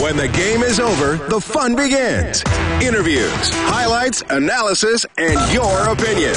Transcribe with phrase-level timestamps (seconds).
[0.00, 2.44] When the game is over, the fun begins.
[2.80, 6.34] Interviews, highlights, analysis, and your opinion.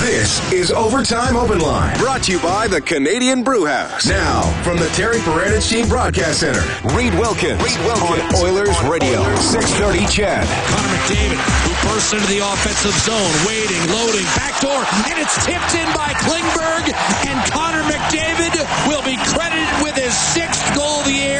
[0.00, 4.06] This is Overtime Open Line, brought to you by the Canadian Brew House.
[4.06, 6.64] Now, from the Terry Paranych Team Broadcast Center,
[6.96, 10.48] Reed Wilkins, Reed Wilkins on Oilers Radio, 630 CHED.
[10.72, 15.88] Connor McDavid, who bursts into the offensive zone, waiting, loading, backdoor, and it's tipped in
[15.92, 16.88] by Klingberg,
[17.28, 18.56] and Connor McDavid
[18.88, 20.51] will be credited with his sixth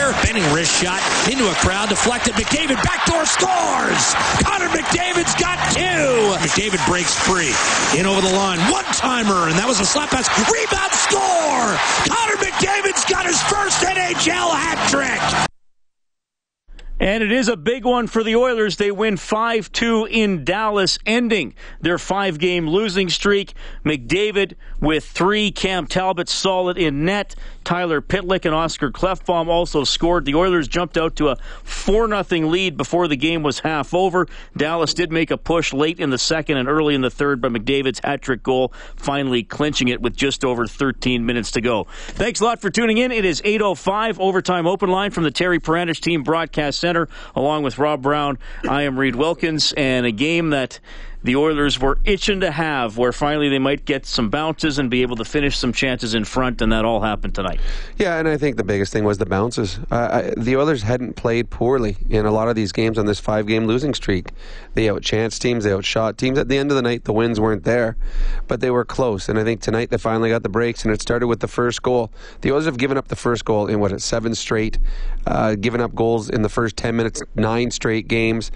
[0.02, 0.12] year.
[0.22, 1.00] Benning wrist shot
[1.30, 2.34] into a crowd, deflected.
[2.34, 4.14] McDavid backdoor scores.
[4.42, 6.10] Connor McDavid's got two.
[6.42, 7.54] McDavid breaks free.
[7.98, 8.58] In over the line.
[8.70, 10.26] One timer, and that was a slap pass.
[10.50, 11.70] Rebound score.
[12.10, 15.48] Connor McDavid's got his first NHL hat trick.
[17.02, 18.76] And it is a big one for the Oilers.
[18.76, 23.54] They win 5 2 in Dallas, ending their five game losing streak.
[23.84, 27.34] McDavid with three, Cam Talbot solid in net.
[27.64, 30.24] Tyler Pitlick and Oscar Klefbom also scored.
[30.24, 34.26] The Oilers jumped out to a 4 0 lead before the game was half over.
[34.56, 37.52] Dallas did make a push late in the second and early in the third, but
[37.52, 41.86] McDavid's hat trick goal finally clinching it with just over 13 minutes to go.
[42.08, 43.12] Thanks a lot for tuning in.
[43.12, 46.82] It is 8.05 overtime open line from the Terry Paranych Team Broadcast.
[46.82, 48.38] Center, along with Rob Brown.
[48.68, 50.80] I am Reed Wilkins, and a game that
[51.24, 55.02] the Oilers were itching to have, where finally they might get some bounces and be
[55.02, 57.60] able to finish some chances in front, and that all happened tonight.
[57.96, 59.78] Yeah, and I think the biggest thing was the bounces.
[59.90, 63.20] Uh, I, the Oilers hadn't played poorly in a lot of these games on this
[63.20, 64.30] five-game losing streak.
[64.74, 66.38] They outchanced teams, they outshot teams.
[66.38, 67.96] At the end of the night, the wins weren't there,
[68.48, 69.28] but they were close.
[69.28, 71.82] And I think tonight they finally got the breaks, and it started with the first
[71.82, 72.10] goal.
[72.40, 74.78] The Oilers have given up the first goal in what seven straight,
[75.26, 78.50] uh, given up goals in the first ten minutes, nine straight games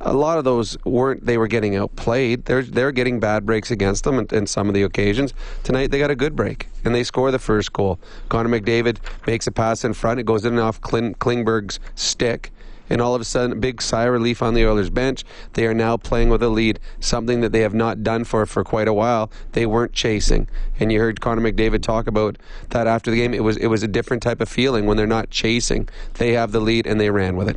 [0.00, 2.44] a lot of those weren't they were getting outplayed.
[2.46, 5.34] They're they're getting bad breaks against them in, in, some of the occasions.
[5.62, 7.98] Tonight they got a good break and they score the first goal.
[8.28, 10.20] Connor McDavid makes a pass in front.
[10.20, 12.50] It goes in off Klingberg's stick
[12.90, 15.24] and all of a sudden, big sigh of relief on the Oilers bench.
[15.54, 18.64] They are now playing with a lead, something that they have not done for for
[18.64, 19.30] quite a while.
[19.52, 22.36] They weren't chasing, and you heard Connor McDavid talk about
[22.70, 23.32] that after the game.
[23.32, 25.88] It was it was a different type of feeling when they're not chasing.
[26.14, 27.56] They have the lead and they ran with it.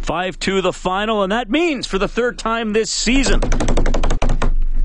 [0.00, 3.40] Five two the final, and that means for the third time this season.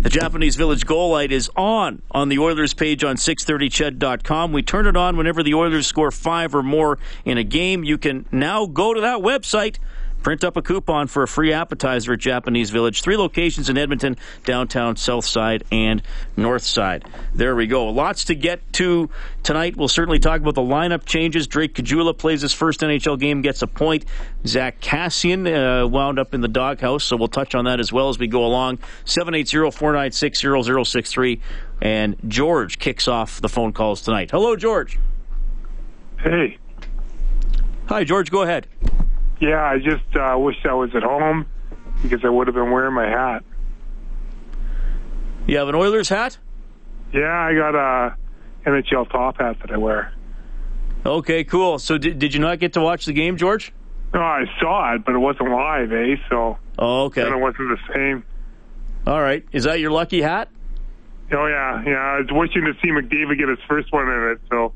[0.01, 4.53] The Japanese Village goal light is on on the Oilers page on 630ched.com.
[4.53, 7.83] We turn it on whenever the Oilers score five or more in a game.
[7.83, 9.77] You can now go to that website
[10.21, 13.01] Print up a coupon for a free appetizer at Japanese Village.
[13.01, 16.01] Three locations in Edmonton, downtown, south side, and
[16.35, 17.05] north side.
[17.33, 17.87] There we go.
[17.87, 19.09] Lots to get to
[19.43, 19.75] tonight.
[19.75, 21.47] We'll certainly talk about the lineup changes.
[21.47, 24.05] Drake Caggiula plays his first NHL game, gets a point.
[24.45, 25.47] Zack Kassian
[25.83, 28.27] uh, wound up in the doghouse, so we'll touch on that as well as we
[28.27, 28.79] go along.
[29.05, 31.41] 780 496 0063.
[31.81, 34.31] And George kicks off the phone calls tonight.
[34.31, 34.99] Hello, George.
[36.17, 36.57] Hey.
[37.87, 38.29] Hi, George.
[38.29, 38.67] Go ahead.
[39.39, 41.45] Yeah, I just uh, wish I was at home
[42.01, 43.43] because I would have been wearing my hat.
[45.47, 46.37] You have an Oilers hat?
[47.13, 48.15] Yeah, I got a
[48.65, 50.13] NHL top hat that I wear.
[51.05, 51.79] Okay, cool.
[51.79, 53.71] So did, did you not get to watch the game, George?
[54.13, 56.15] No, I saw it, but it wasn't live, eh?
[56.29, 57.21] So oh, okay.
[57.21, 58.23] It wasn't the same.
[59.07, 59.45] All right.
[59.51, 60.49] Is that your lucky hat?
[61.31, 61.97] Oh yeah, yeah.
[61.97, 64.41] I was wishing to see McDavid get his first one in it.
[64.49, 64.73] So.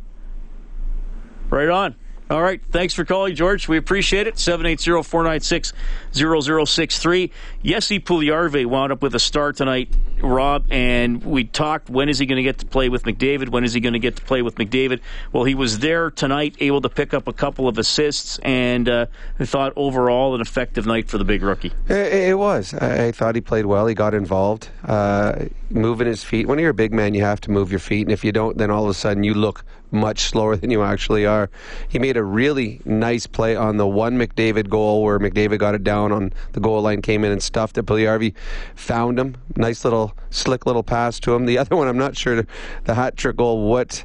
[1.50, 1.96] Right on.
[2.30, 2.62] All right.
[2.72, 3.68] Thanks for calling, George.
[3.68, 4.40] We appreciate it.
[4.40, 5.74] 780 496
[6.14, 7.32] 0063.
[7.64, 9.90] Jesse Puljujarvi wound up with a star tonight,
[10.22, 13.50] Rob, and we talked when is he going to get to play with McDavid?
[13.50, 15.02] When is he going to get to play with McDavid?
[15.32, 19.06] Well, he was there tonight, able to pick up a couple of assists, and uh,
[19.40, 21.74] I thought overall an effective night for the big rookie.
[21.90, 22.74] It, it was.
[22.74, 23.86] I, thought he played well.
[23.86, 26.48] He got involved, uh, moving his feet.
[26.48, 28.58] When you're a big man, you have to move your feet, and if you don't,
[28.58, 29.64] then all of a sudden you look
[29.94, 31.50] much slower than you actually are.
[31.88, 35.84] He made a really nice play on the one McDavid goal where McDavid got it
[35.84, 37.86] down on the goal line, came in and stuffed it.
[37.86, 38.34] Puljujarvi
[38.76, 39.38] found him.
[39.56, 41.46] Nice little, slick little pass to him.
[41.46, 42.46] The other one, I'm not sure
[42.86, 44.04] the hat trick goal, what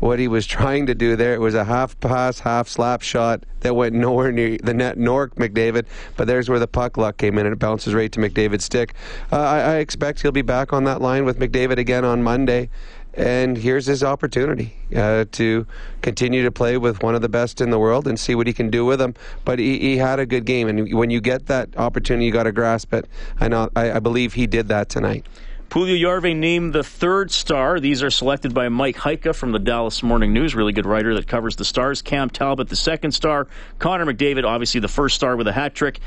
[0.00, 1.34] what he was trying to do there.
[1.34, 5.28] It was a half pass, half slap shot that went nowhere near the net nor
[5.30, 5.84] McDavid.
[6.16, 8.94] But there's where the puck luck came in, and it bounces right to McDavid's stick.
[9.30, 12.70] Uh, I, I, expect he'll be back on that line with McDavid again on Monday.
[13.14, 15.66] And here's his opportunity uh, to
[16.02, 18.52] continue to play with one of the best in the world and see what he
[18.52, 19.14] can do with them.
[19.44, 22.44] But he, he had a good game, and when you get that opportunity, you got
[22.44, 23.06] to grasp it.
[23.38, 25.26] I know, I, I believe he did that tonight.
[25.70, 27.78] Puljujarvi named the third star.
[27.78, 31.28] These are selected by Mike Heika from the Dallas Morning News, really good writer that
[31.28, 32.02] covers the stars.
[32.02, 33.46] Cam Talbot, the second star.
[33.78, 36.00] Connor McDavid, obviously the first star with a hat trick.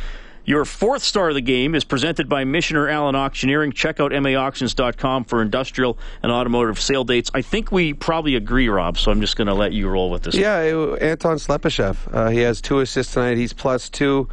[0.46, 3.72] Your fourth star of the game is presented by Michener Allen Auctioneering.
[3.72, 7.32] Check out maauctions.com for industrial and automotive sale dates.
[7.34, 10.24] I think we probably agree, Rob, so I'm just going to let you roll with
[10.24, 10.36] this.
[10.36, 11.98] Yeah, it, Anton Slepyshev.
[12.14, 13.38] Uh, he has two assists tonight.
[13.38, 14.28] He's plus two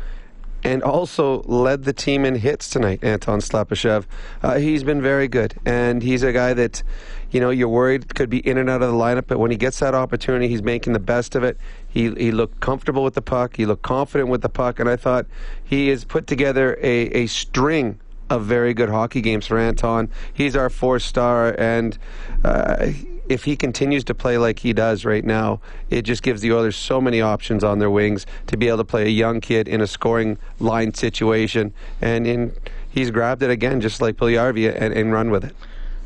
[0.62, 4.04] and also led the team in hits tonight, Anton Slepyshev.
[4.42, 6.82] Uh, he's been very good, and he's a guy that,
[7.31, 9.56] you know, you're worried could be in and out of the lineup, but when he
[9.56, 11.56] gets that opportunity, he's making the best of it.
[11.88, 14.97] He, he looked comfortable with the puck, he looked confident with the puck, and I
[14.97, 15.27] thought
[15.62, 17.99] he has put together a, a string
[18.29, 20.09] of very good hockey games for Anton.
[20.32, 21.99] He's our four star, and
[22.44, 22.93] uh,
[23.29, 26.77] if he continues to play like he does right now, it just gives the Oilers
[26.77, 29.81] so many options on their wings to be able to play a young kid in
[29.81, 31.73] a scoring line situation.
[32.00, 32.53] And in,
[32.88, 35.55] he's grabbed it again, just like Puljujarvi, and, and run with it.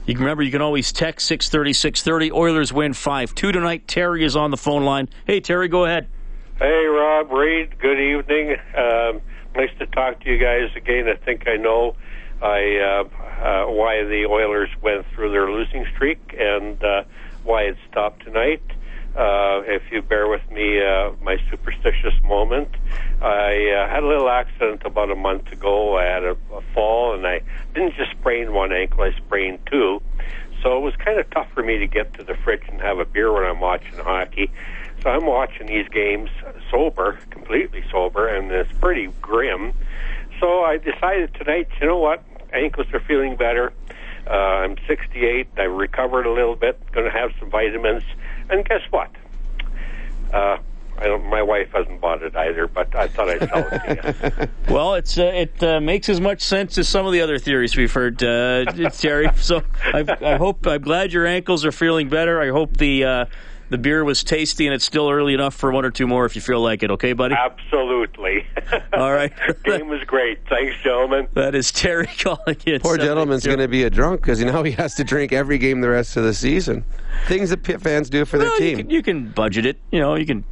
[0.07, 2.33] You can remember you can always text 630 630.
[2.33, 3.89] Oilers win 5 2 tonight.
[3.89, 5.09] Terry is on the phone line.
[5.27, 6.09] Hey, Terry, go ahead.
[6.59, 8.57] Hey, Rob, Reed, good evening.
[8.77, 9.23] Um,
[9.57, 11.09] nice to talk to you guys again.
[11.09, 11.97] I think I know
[12.43, 13.05] I uh,
[13.43, 17.05] uh, why the Oilers went through their losing streak and uh,
[17.43, 18.63] why it stopped tonight.
[19.17, 22.69] Uh, if you bear with me, uh, my superstitious moment.
[23.23, 25.97] I uh, had a little accident about a month ago.
[25.97, 27.41] I had a, a fall, and I
[27.75, 30.03] didn't just sprain one ankle; I sprained two.
[30.63, 32.99] So it was kind of tough for me to get to the fridge and have
[32.99, 34.51] a beer when I'm watching hockey.
[35.03, 36.31] So I'm watching these games
[36.71, 39.75] sober, completely sober, and it's pretty grim.
[40.41, 42.25] So I decided tonight, you know what?
[42.53, 43.73] Ankles are feeling better.
[44.27, 45.49] Uh, I'm 68.
[45.57, 46.81] I've recovered a little bit.
[46.93, 48.03] Going to have some vitamins.
[48.51, 49.11] And guess what?
[50.33, 50.59] Uh,
[50.97, 54.49] I don't, my wife hasn't bought it either, but I thought I'd tell it to
[54.69, 54.73] you.
[54.75, 57.77] well, it's uh, it uh, makes as much sense as some of the other theories
[57.77, 59.29] we've heard, uh, Terry.
[59.37, 62.41] So I, I, hope I'm glad your ankles are feeling better.
[62.41, 63.25] I hope the uh,
[63.71, 66.37] the beer was tasty and it's still early enough for one or two more if
[66.37, 66.91] you feel like it.
[66.93, 67.35] Okay, buddy?
[67.35, 68.47] Absolutely.
[68.93, 69.33] All right.
[69.65, 70.41] Game was great.
[70.49, 71.29] Thanks, gentlemen.
[71.35, 72.81] That is Terry calling in.
[72.81, 75.59] Poor gentleman's going to be a drunk because you now he has to drink every
[75.59, 76.85] game the rest of the season.
[77.27, 78.79] Things that pit fans do for well, their team.
[78.79, 79.79] You can, you can, budget it.
[79.91, 80.45] You know, you can.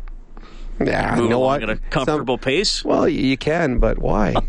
[0.80, 1.62] Yeah, move you know what?
[1.62, 2.84] At a comfortable Some, pace.
[2.84, 4.34] Well, you can, but why?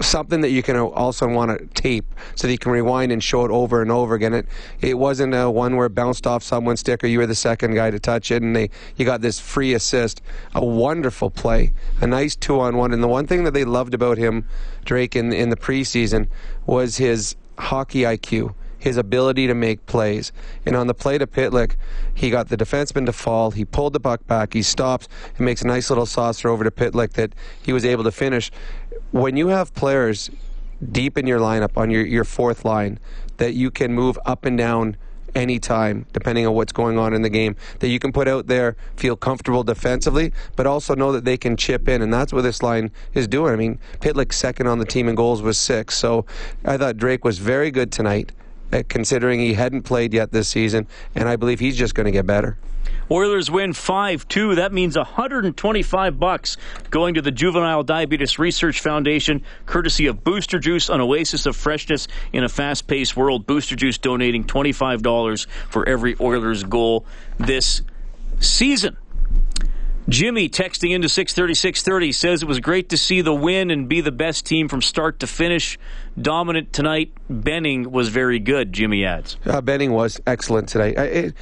[0.00, 2.04] something that you can also want to tape
[2.34, 4.32] so that you can rewind and show it over and over again.
[4.32, 4.46] It
[4.80, 7.74] it wasn't a one where it bounced off someone's stick or you were the second
[7.74, 10.22] guy to touch it and they you got this free assist.
[10.54, 12.92] A wonderful play, a nice two on one.
[12.92, 14.48] And the one thing that they loved about him,
[14.84, 16.26] Drake, in in the preseason
[16.66, 20.32] was his hockey IQ his ability to make plays.
[20.66, 21.76] And on the play to Pitlick,
[22.14, 23.52] he got the defenseman to fall.
[23.52, 24.54] He pulled the puck back.
[24.54, 25.06] He stops
[25.36, 28.50] and makes a nice little saucer over to Pitlick that he was able to finish.
[29.12, 30.30] When you have players
[30.90, 32.98] deep in your lineup on your, your fourth line
[33.36, 34.96] that you can move up and down
[35.34, 38.76] anytime, depending on what's going on in the game, that you can put out there,
[38.96, 42.62] feel comfortable defensively, but also know that they can chip in, and that's what this
[42.62, 43.52] line is doing.
[43.52, 46.26] I mean, Pitlick second on the team in goals was six, so
[46.64, 48.32] I thought Drake was very good tonight.
[48.72, 50.86] Uh, considering he hadn't played yet this season,
[51.16, 52.56] and I believe he's just going to get better.
[53.10, 54.56] Oilers win 5-2.
[54.56, 56.56] That means 125 bucks
[56.90, 62.06] going to the Juvenile Diabetes Research Foundation, courtesy of Booster Juice, an oasis of freshness
[62.32, 63.46] in a fast-paced world.
[63.46, 67.04] Booster Juice donating $25 for every Oilers goal
[67.38, 67.82] this
[68.38, 68.96] season.
[70.10, 74.10] Jimmy texting into 630 says it was great to see the win and be the
[74.10, 75.78] best team from start to finish.
[76.20, 77.12] Dominant tonight.
[77.28, 79.36] Benning was very good, Jimmy adds.
[79.46, 80.96] Uh, Benning was excellent today.
[80.96, 81.34] I, it,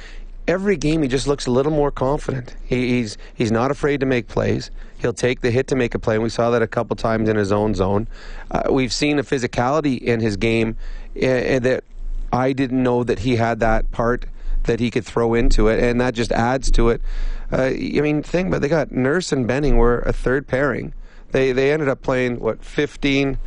[0.47, 2.55] every game he just looks a little more confident.
[2.63, 4.69] He, he's he's not afraid to make plays.
[4.99, 6.15] He'll take the hit to make a play.
[6.15, 8.07] And we saw that a couple times in his own zone.
[8.51, 10.77] Uh, we've seen a physicality in his game
[11.15, 11.83] uh, that
[12.31, 14.27] I didn't know that he had that part
[14.63, 17.01] that he could throw into it, and that just adds to it.
[17.51, 20.93] Uh, I mean, think, but they got Nurse and Benning were a third pairing.
[21.31, 23.37] They they ended up playing what 15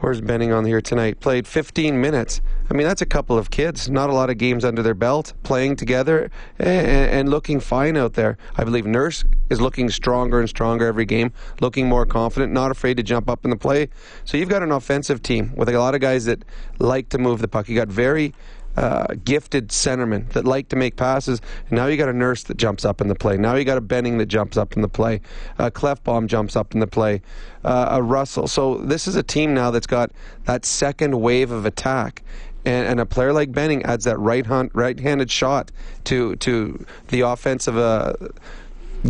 [0.00, 1.18] Where's Benning on here tonight?
[1.18, 2.40] Played 15 minutes.
[2.70, 3.90] I mean, that's a couple of kids.
[3.90, 8.12] Not a lot of games under their belt, playing together and, and, looking fine out
[8.12, 8.38] there.
[8.56, 12.96] I believe Nurse is looking stronger and stronger every game, looking more confident, not afraid
[12.98, 13.88] to jump up in the play.
[14.24, 16.44] So you've got an offensive team with a lot of guys that
[16.78, 17.68] like to move the puck.
[17.68, 18.34] You got very
[18.76, 21.40] uh, gifted centermen that like to make passes.
[21.68, 23.36] And now you got a nurse that jumps up in the play.
[23.36, 25.20] Now you got a Benning that jumps up in the play.
[25.58, 27.22] A Klefbom jumps up in the play.
[27.64, 28.46] Uh, a Russell.
[28.46, 30.12] So this is a team now that's got
[30.44, 32.22] that second wave of attack.
[32.64, 35.70] And, and, a player like Benning adds that right hand, right-handed shot
[36.04, 38.12] to to the offensive uh,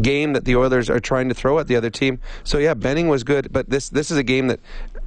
[0.00, 2.20] game that the Oilers are trying to throw at the other team.
[2.44, 4.60] So yeah, Benning was good, but this this is a game that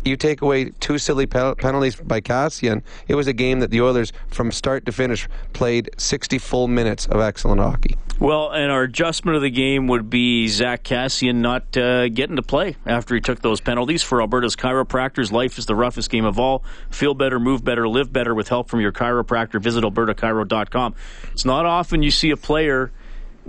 [0.04, 2.82] you take away two silly penalties by Kassian.
[3.08, 7.06] It was a game that the Oilers, from start to finish, played 60 full minutes
[7.06, 7.98] of excellent hockey.
[8.20, 12.44] Well, and our adjustment of the game would be Zack Kassian not uh, getting to
[12.44, 14.04] play after he took those penalties.
[14.04, 16.64] For Alberta's chiropractors, life is the roughest game of all.
[16.90, 19.62] Feel better, move better, live better with help from your chiropractor.
[19.62, 20.96] Visit albertachiro.com.
[21.32, 22.92] It's not often you see a player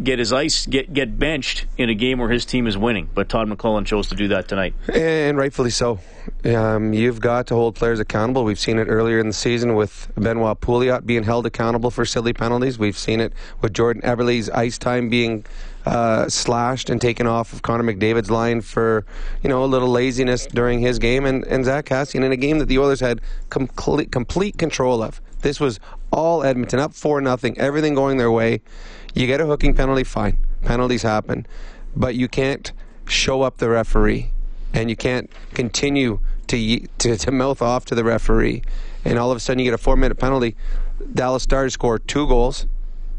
[0.02, 3.08] get his ice get get benched in a game where his team is winning.
[3.14, 6.00] But Todd McLellan chose to do that tonight, and rightfully so.
[6.44, 8.44] Um, you've got to hold players accountable.
[8.44, 12.32] We've seen it earlier in the season with Benoit Pouliot being held accountable for silly
[12.32, 12.78] penalties.
[12.78, 15.44] We've seen it with Jordan Eberle's ice time being
[15.84, 19.04] uh, slashed and taken off of Connor McDavid's line for
[19.42, 22.58] you know a little laziness during his game, and, and Zack Kassian in a game
[22.58, 23.20] that the Oilers had
[23.50, 25.20] complete complete control of.
[25.42, 25.78] This was
[26.10, 28.62] all Edmonton up four nothing, everything going their way.
[29.14, 30.38] You get a hooking penalty, fine.
[30.62, 31.46] Penalties happen.
[31.94, 32.72] But you can't
[33.06, 34.32] show up the referee
[34.72, 38.62] and you can't continue to, to, to mouth off to the referee.
[39.04, 40.56] And all of a sudden you get a four minute penalty.
[41.12, 42.66] Dallas Stars score two goals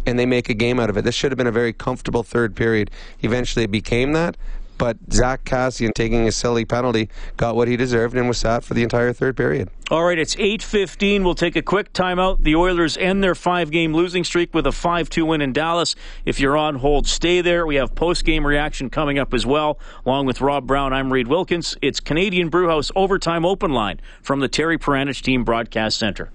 [0.06, 1.04] and they make a game out of it.
[1.04, 2.90] This should have been a very comfortable third period.
[3.22, 4.38] Eventually it became that,
[4.78, 8.74] but Zack Kassian taking a silly penalty got what he deserved and was sat for
[8.74, 9.70] the entire third period.
[9.92, 11.24] All right, it's 8:15.
[11.24, 12.44] We'll take a quick timeout.
[12.44, 15.96] The Oilers end their five-game losing streak with a 5-2 win in Dallas.
[16.26, 17.68] If you're on hold, stay there.
[17.68, 19.80] We have post-game reaction coming up as well.
[20.06, 21.78] Along with Rob Brown, I'm Reed Wilkins.
[21.82, 26.30] It's Canadian Brewhouse Overtime Open Line from the Terry Paranych Team Broadcast Center.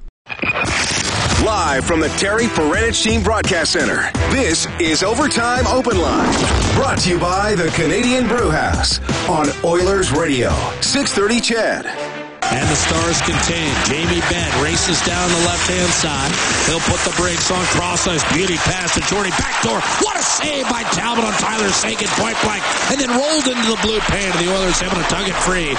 [1.44, 2.50] Live from the Terry
[2.92, 6.34] Team Broadcast Center, this is Overtime Open Line.
[6.74, 8.98] Brought to you by the Canadian Brewhouse
[9.30, 10.50] on Oilers Radio,
[10.82, 11.86] 630 CHED.
[12.50, 13.70] And the Stars contain.
[13.86, 16.32] Jamie Benn races down the left-hand side.
[16.66, 18.24] He'll put the brakes on cross ice.
[18.34, 19.30] Beauty pass to Jordie.
[19.30, 19.78] Backdoor.
[20.02, 22.64] What a save by Talbot on Tyler Seguin point blank.
[22.90, 24.34] And then rolled into the blue paint.
[24.40, 25.76] The Oilers able to tug it free.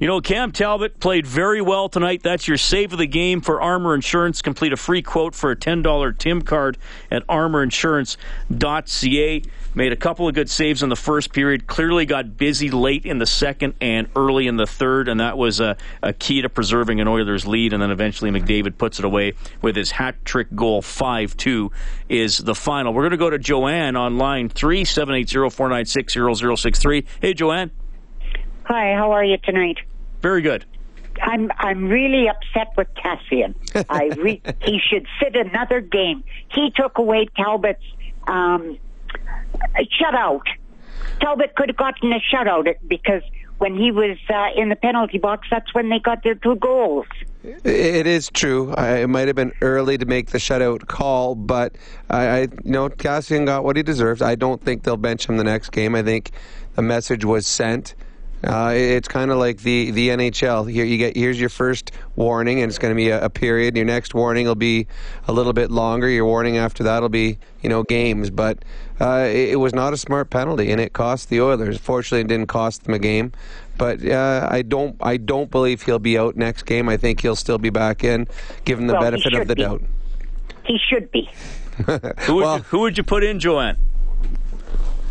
[0.00, 2.24] You know, Cam Talbot played very well tonight.
[2.24, 4.42] That's your save of the game for Armor Insurance.
[4.42, 6.78] Complete a free quote for a $10 Tim card
[7.12, 9.42] at armorinsurance.ca.
[9.76, 11.68] Made a couple of good saves in the first period.
[11.68, 15.60] Clearly got busy late in the second and early in the third, and that was
[15.60, 17.72] a, a key to preserving an Oilers lead.
[17.72, 20.82] And then eventually McDavid puts it away with his hat trick goal.
[20.82, 21.70] 5 2
[22.08, 22.92] is the final.
[22.92, 27.06] We're going to go to Joanne on line 3 780 496 0063.
[27.20, 27.70] Hey, Joanne.
[28.64, 29.78] Hi, how are you tonight?
[30.22, 30.64] Very good.
[31.22, 33.54] I'm I'm really upset with Kassian.
[33.88, 36.24] I re- he should sit another game.
[36.52, 37.84] He took away Talbot's
[38.26, 38.78] um,
[40.00, 40.42] shutout.
[41.20, 43.22] Talbot could have gotten a shutout because
[43.58, 47.06] when he was uh, in the penalty box, that's when they got their two goals.
[47.44, 48.72] It is true.
[48.74, 51.76] I, it might have been early to make the shutout call, but
[52.08, 54.22] I, I you know Kassian got what he deserves.
[54.22, 55.94] I don't think they'll bench him the next game.
[55.94, 56.32] I think
[56.74, 57.94] the message was sent.
[58.46, 60.70] Uh, it's kind of like the, the NHL.
[60.70, 63.76] Here you get here's your first warning, and it's going to be a, a, period.
[63.76, 64.86] Your next warning will be
[65.26, 66.08] a little bit longer.
[66.08, 68.30] Your warning after that will be you know games.
[68.30, 68.64] But
[69.00, 71.78] uh, it, it, was not a smart penalty, and it cost the Oilers.
[71.78, 73.32] Fortunately, it didn't cost them a game.
[73.78, 76.88] But uh, I don't I don't believe he'll be out next game.
[76.88, 78.28] I think he'll still be back in,
[78.64, 79.62] given the well, benefit of the be.
[79.62, 79.82] doubt.
[80.66, 81.30] He should be.
[81.86, 83.78] who, would well, you, who would you put in, Joanne?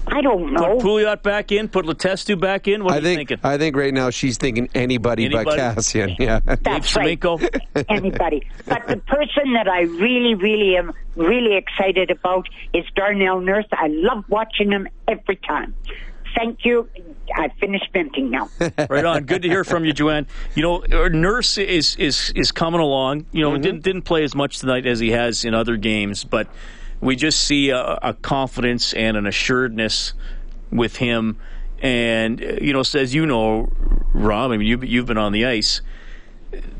[0.07, 0.75] I don't know.
[0.75, 1.69] Put Pouliot back in.
[1.69, 2.83] Put Letestu back in.
[2.83, 3.39] What are I you think, thinking?
[3.43, 5.45] I think right now she's thinking anybody, anybody?
[5.45, 6.17] but Kassian.
[6.19, 7.19] Yeah, that's right.
[7.89, 8.47] anybody.
[8.65, 13.65] But the person that I really, really am really excited about is Darnell Nurse.
[13.71, 15.73] I love watching him every time.
[16.35, 16.89] Thank you.
[17.35, 18.49] I finished venting now.
[18.89, 19.23] right on.
[19.23, 20.27] Good to hear from you, Joanne.
[20.55, 23.27] You know, Nurse is is is coming along.
[23.31, 23.61] You know, mm-hmm.
[23.61, 26.47] didn't didn't play as much tonight as he has in other games, but
[27.03, 30.13] we just see a, a confidence and an assuredness
[30.71, 31.37] with him.
[31.81, 33.69] And, you know, as you know,
[34.13, 35.81] Rob, I mean, you've, you've been on the ice.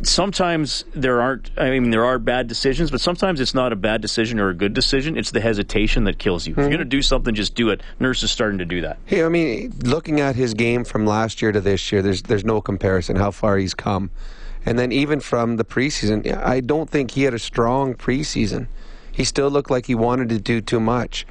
[0.02, 1.52] sometimes there aren't.
[1.58, 4.54] I mean, there are bad decisions, but sometimes it's not a bad decision or a
[4.54, 5.18] good decision.
[5.18, 6.54] It's the hesitation that kills you.
[6.54, 6.62] Mm-hmm.
[6.62, 7.82] If you're going to do something, just do it.
[8.00, 8.98] Nurse is starting to do that.
[9.06, 12.46] Hey, I mean, looking at his game from last year to this year, there's there's
[12.46, 14.12] no comparison how far he's come.
[14.66, 18.68] And then even from the preseason, I don't think he had a strong preseason.
[19.14, 21.26] He still looked like he wanted to do too much.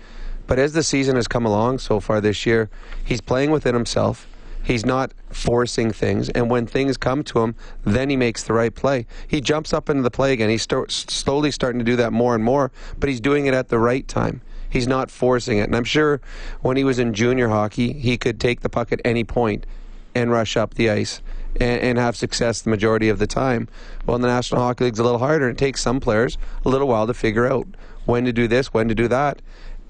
[0.47, 2.71] But as the season has come along so far this year,
[3.05, 4.27] he's playing within himself.
[4.63, 8.73] He's not forcing things, and when things come to him, then he makes the right
[8.73, 9.07] play.
[9.27, 10.51] He jumps up into the play again.
[10.51, 13.81] He's slowly starting to do that more and more, but he's doing it at the
[13.81, 14.41] right time.
[14.71, 15.65] He's not forcing it.
[15.65, 16.21] And I'm sure
[16.61, 19.67] when he was in junior hockey, he could take the puck at any point
[20.15, 21.21] and rush up the ice
[21.61, 23.69] and, and have success the majority of the time.
[24.07, 25.49] Well, in the National Hockey League, it's a little harder.
[25.49, 27.67] It takes some players a little while to figure out
[28.05, 29.41] when to do this, when to do that.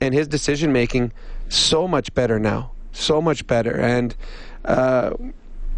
[0.00, 1.12] And his decision making
[1.48, 3.78] so much better now, so much better.
[3.78, 4.14] And
[4.64, 5.14] uh,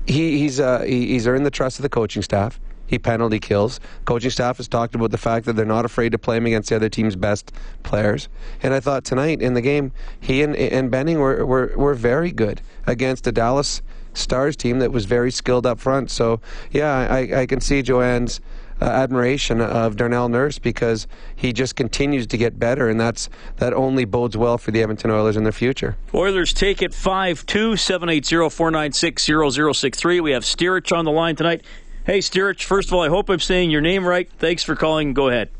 [0.07, 2.59] he, he's uh, he, he's earned the trust of the coaching staff.
[2.87, 3.81] He penalty kills.
[4.05, 6.69] Coaching staff has talked about the fact that they're not afraid to play him against
[6.69, 7.50] the other team's best
[7.83, 8.29] players.
[8.62, 12.31] And I thought tonight in the game, he and, and Benning were, were, were very
[12.31, 13.81] good against a Dallas
[14.14, 16.11] Stars team that was very skilled up front.
[16.11, 16.40] So,
[16.71, 18.40] yeah, I, I can see Joanne's
[18.80, 23.73] uh, admiration of Darnell Nurse because he just continues to get better, and that's that
[23.73, 25.97] only bodes well for the Edmonton Oilers in their future.
[26.12, 29.30] Oilers take it 5 2, 780 496
[29.78, 30.21] 0063.
[30.21, 31.64] We have Stirich on the line tonight.
[32.04, 34.28] Hey, Stirich, first of all, I hope I'm saying your name right.
[34.38, 35.14] Thanks for calling.
[35.14, 35.50] Go ahead.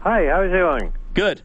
[0.00, 0.92] Hi, how's it going?
[1.14, 1.42] Good.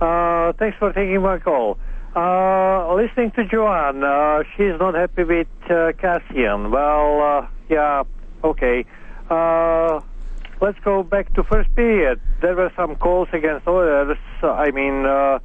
[0.00, 1.78] Uh, thanks for taking my call.
[2.18, 6.68] Uh, listening to Joanne, uh, she's not happy with uh, Kassian.
[6.68, 8.02] Well, uh, yeah,
[8.42, 8.84] okay.
[9.30, 10.00] Uh,
[10.60, 12.20] let's go back to first period.
[12.40, 14.18] There were some calls against Oilers.
[14.42, 15.38] I mean, uh,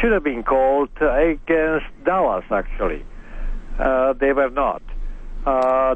[0.00, 2.44] should have been called against Dallas.
[2.52, 3.04] Actually,
[4.20, 4.82] they were not.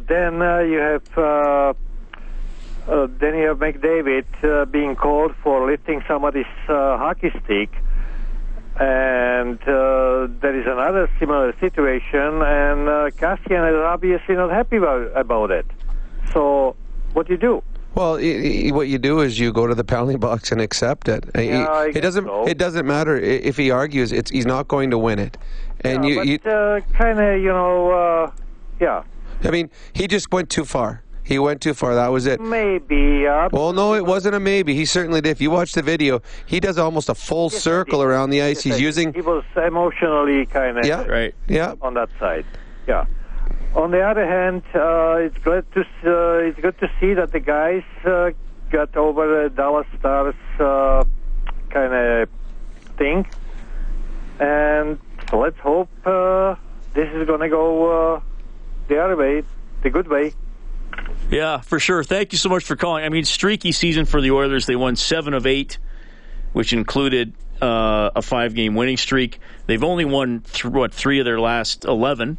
[0.08, 1.76] Then you have
[3.20, 7.70] then you have McDavid being called for lifting somebody's hockey stick,
[8.78, 15.10] and uh, there is another similar situation, and uh, Kassian is obviously not happy about,
[15.16, 15.66] about it.
[16.32, 16.76] So,
[17.12, 17.62] what do you do?
[17.94, 21.28] Well, what you do is you go to the penalty box and accept it.
[21.34, 22.26] Yeah, it, doesn't.
[22.26, 22.46] So.
[22.46, 24.12] It doesn't matter if he argues.
[24.12, 25.36] It's he's not going to win it.
[25.80, 28.32] And yeah, you, but, uh, kind of, you know, uh,
[28.78, 29.02] yeah.
[29.42, 31.02] I mean, he just went too far.
[31.28, 31.94] He went too far.
[31.94, 32.40] That was it.
[32.40, 33.26] Maybe.
[33.26, 34.74] Uh, well, no, it wasn't a maybe.
[34.74, 35.28] He certainly did.
[35.28, 38.64] If you watch the video, he does almost a full yes, circle around the ice.
[38.64, 39.12] Yes, He's using.
[39.12, 40.86] He was emotionally kind of.
[40.86, 41.02] Yeah.
[41.02, 41.34] Right.
[41.46, 41.74] Yeah.
[41.82, 42.46] On that side.
[42.86, 43.04] Yeah.
[43.74, 47.40] On the other hand, uh, it's good to uh, it's good to see that the
[47.40, 48.30] guys uh,
[48.70, 51.04] got over the Dallas Stars uh,
[51.68, 52.30] kind of
[52.96, 53.26] thing,
[54.40, 56.54] and so let's hope uh,
[56.94, 58.20] this is going to go uh,
[58.88, 59.42] the other way,
[59.82, 60.32] the good way.
[61.30, 62.02] Yeah, for sure.
[62.02, 63.04] Thank you so much for calling.
[63.04, 64.66] I mean, streaky season for the Oilers.
[64.66, 65.78] They won seven of eight,
[66.52, 69.38] which included uh, a five-game winning streak.
[69.66, 72.38] They've only won th- what three of their last eleven,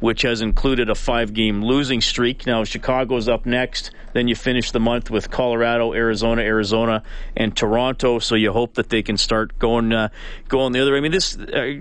[0.00, 2.46] which has included a five-game losing streak.
[2.46, 3.92] Now Chicago's up next.
[4.12, 7.02] Then you finish the month with Colorado, Arizona, Arizona,
[7.34, 8.18] and Toronto.
[8.18, 10.10] So you hope that they can start going uh,
[10.48, 10.92] going the other.
[10.92, 10.98] way.
[10.98, 11.76] I mean, this uh,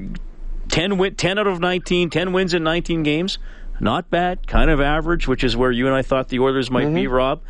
[0.70, 3.38] 10, win- 10 out of 19, 10 wins in nineteen games
[3.80, 6.86] not bad, kind of average, which is where you and I thought the Oilers might
[6.86, 6.96] mm-hmm.
[6.96, 7.42] be, Rob.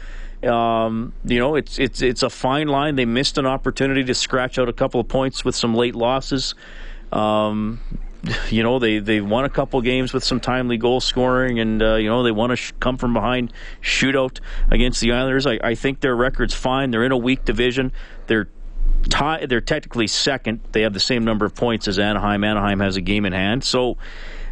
[0.44, 2.96] Um, you know, it's it's it's a fine line.
[2.96, 6.54] They missed an opportunity to scratch out a couple of points with some late losses.
[7.12, 7.80] Um,
[8.50, 11.96] you know, they they won a couple games with some timely goal scoring, and uh,
[11.96, 15.48] you know they want to sh- come from behind shootout against the Islanders.
[15.48, 16.92] I, I think their record's fine.
[16.92, 17.92] They're in a weak division.
[18.28, 18.48] They're
[19.10, 20.62] tie, They're technically second.
[20.72, 22.44] They have the same number of points as Anaheim.
[22.44, 23.98] Anaheim has a game in hand, so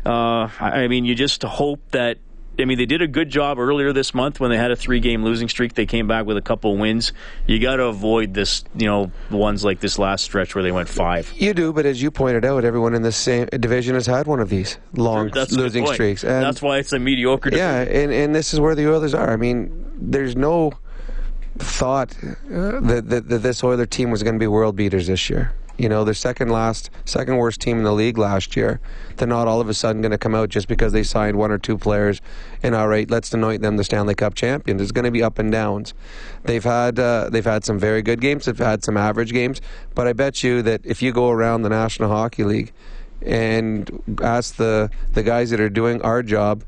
[0.06, 2.18] uh, I mean, you just hope that.
[2.58, 5.26] I mean, they did a good job earlier this month when they had a three-game
[5.26, 5.74] losing streak.
[5.74, 7.12] They came back with a couple wins.
[7.48, 10.88] You got to avoid this, you know, ones like this last stretch where they went
[10.88, 11.34] five.
[11.36, 14.40] You do, but as you pointed out, everyone in the same division has had one
[14.40, 16.24] of these long That's losing streaks.
[16.24, 17.50] And That's why it's a mediocre.
[17.50, 17.68] Division.
[17.68, 19.34] Yeah, and and this is where the Oilers are.
[19.34, 20.72] I mean, there's no
[21.58, 25.30] thought uh, that, that that this Oiler team was going to be world beaters this
[25.30, 25.54] year.
[25.78, 28.80] You know, they're second last, second worst team in the league last year.
[29.18, 31.52] They're not all of a sudden going to come out just because they signed one
[31.52, 32.22] or two players
[32.64, 34.82] and all right, let's anoint them the Stanley Cup champions.
[34.82, 35.94] It's going to be up and downs.
[36.46, 38.46] They've had uh, they've had some very good games.
[38.46, 39.60] They've had some average games.
[39.96, 42.72] But I bet you that if you go around the National Hockey League
[43.22, 46.64] and ask the the guys that are doing our job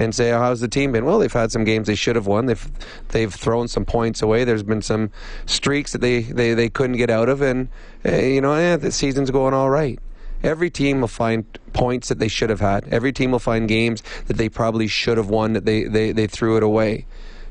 [0.00, 2.26] and say, oh, "How's the team been?" Well, they've had some games they should have
[2.26, 2.46] won.
[2.46, 2.70] They've
[3.10, 4.44] they've thrown some points away.
[4.44, 5.10] There's been some
[5.46, 7.68] streaks that they, they, they couldn't get out of, and
[8.04, 9.98] uh, you know, eh, the season's going all right.
[10.42, 12.88] Every team will find points that they should have had.
[12.88, 16.26] Every team will find games that they probably should have won that they, they, they
[16.26, 17.04] threw it away.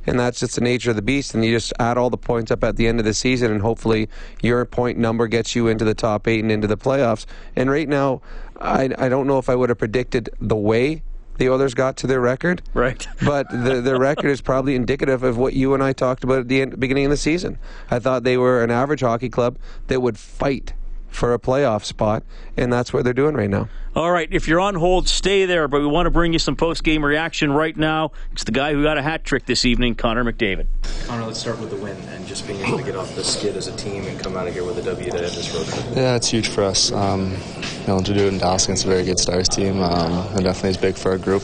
[0.08, 1.36] and that's just the nature of the beast.
[1.36, 3.62] And you just add all the points up at the end of the season, and
[3.62, 4.10] hopefully
[4.42, 7.28] your point number gets you into the top eight and into the playoffs.
[7.56, 8.22] And right now,
[8.60, 11.04] I, I don't know if I would have predicted the way
[11.39, 12.62] the Oilers got to their record.
[12.73, 13.08] Right.
[13.25, 16.47] but the, their record is probably indicative of what you and I talked about at
[16.47, 17.58] the end, beginning of the season.
[17.89, 20.73] I thought they were an average hockey club that would fight
[21.10, 22.24] for a playoff spot,
[22.56, 23.67] and that's what they're doing right now.
[23.95, 26.56] All right, if you're on hold, stay there, but we want to bring you some
[26.56, 28.12] post game reaction right now.
[28.32, 30.67] It's the guy who got a hat trick this evening, Connor McDavid.
[31.08, 33.58] Connor, let's start with the win and just being able to get off the skid
[33.58, 35.65] as a team and come out of here with a W to end this road
[35.65, 35.98] trip.
[35.98, 36.91] Yeah, it's huge for us.
[36.91, 40.12] Um, you know, to do it in Dallas against a very good Stars team, um,
[40.38, 41.41] it definitely is big for our group.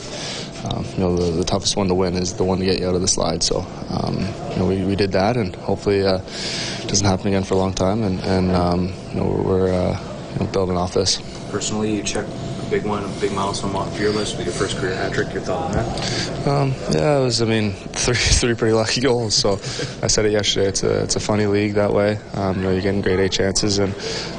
[0.66, 2.88] Um, you know, the, the, toughest one to win is the one to get you
[2.88, 3.42] out of the slide.
[3.42, 4.18] So, um,
[4.50, 7.58] you know, we, we did that, and hopefully uh, it doesn't happen again for a
[7.58, 8.02] long time.
[8.02, 9.98] And, and um, you know, we're uh,
[10.32, 11.20] you know, building off this.
[11.50, 12.26] Personally, you check
[12.70, 15.32] big one, a big milestone off your list with your first career hat trick.
[15.32, 16.46] Your thought on that?
[16.46, 17.42] Um, yeah, it was.
[17.42, 19.34] I mean, three three pretty lucky goals.
[19.34, 19.54] So
[20.02, 20.68] I said it yesterday.
[20.68, 22.18] It's a it's a funny league that way.
[22.34, 23.94] Um, you know, you're getting great A chances and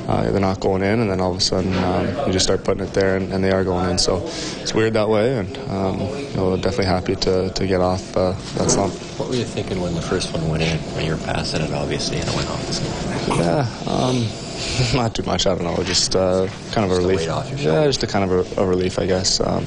[0.07, 2.63] uh, they're not going in, and then all of a sudden um, you just start
[2.63, 3.97] putting it there, and, and, they are going in.
[3.97, 8.15] So it's weird that way, and um, you know, definitely happy to, to get off
[8.15, 8.93] uh, that slump.
[9.19, 10.77] What were you thinking when the first one went in?
[10.95, 13.27] When you were passing it, obviously, and it went off.
[13.27, 14.46] Yeah.
[14.93, 15.47] Not too much.
[15.47, 15.83] I don't know.
[15.83, 17.25] Just uh, kind of a relief.
[17.59, 19.39] Yeah, just a kind of a, a relief, I guess.
[19.39, 19.65] Um,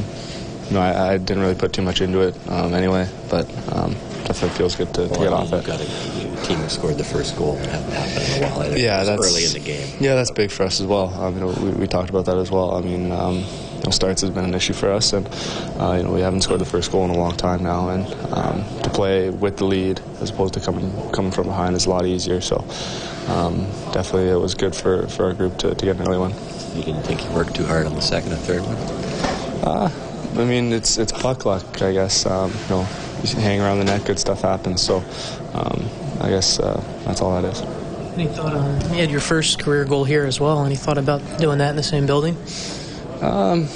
[0.68, 3.92] you know, I, I, didn't really put too much into it um, anyway, but um,
[4.24, 5.64] definitely feels good to, to well, get off it.
[5.66, 7.57] Got a, team scored the first goal.
[7.57, 8.79] Hasn't happened in a while.
[8.79, 9.96] Yeah, that's early in the game.
[10.00, 11.11] Yeah, that's big for us as well.
[11.33, 12.74] You know, we, we, talked about that as well.
[12.74, 13.44] I mean, um,
[13.92, 15.26] starts has been an issue for us, and
[15.79, 18.07] uh, you know we haven't scored the first goal in a long time now, and
[18.33, 21.90] um, to play with the lead as opposed to coming coming from behind is a
[21.90, 22.40] lot easier.
[22.40, 22.64] So
[23.29, 26.35] um, definitely it was good for, for our group to, to get an early one.
[26.74, 28.76] You didn't think you worked too hard on the second and third one?
[29.62, 29.90] Uh,
[30.40, 32.26] I mean, it's it's puck luck, I guess.
[32.26, 32.88] Um, you know,
[33.22, 34.81] you hang around the net, good stuff happens.
[34.81, 34.98] So
[35.55, 35.88] um,
[36.20, 37.62] I guess uh, that's all that is.
[38.14, 40.64] Any thought on you had your first career goal here as well?
[40.64, 42.37] Any thought about doing that in the same building?
[43.20, 43.68] Um,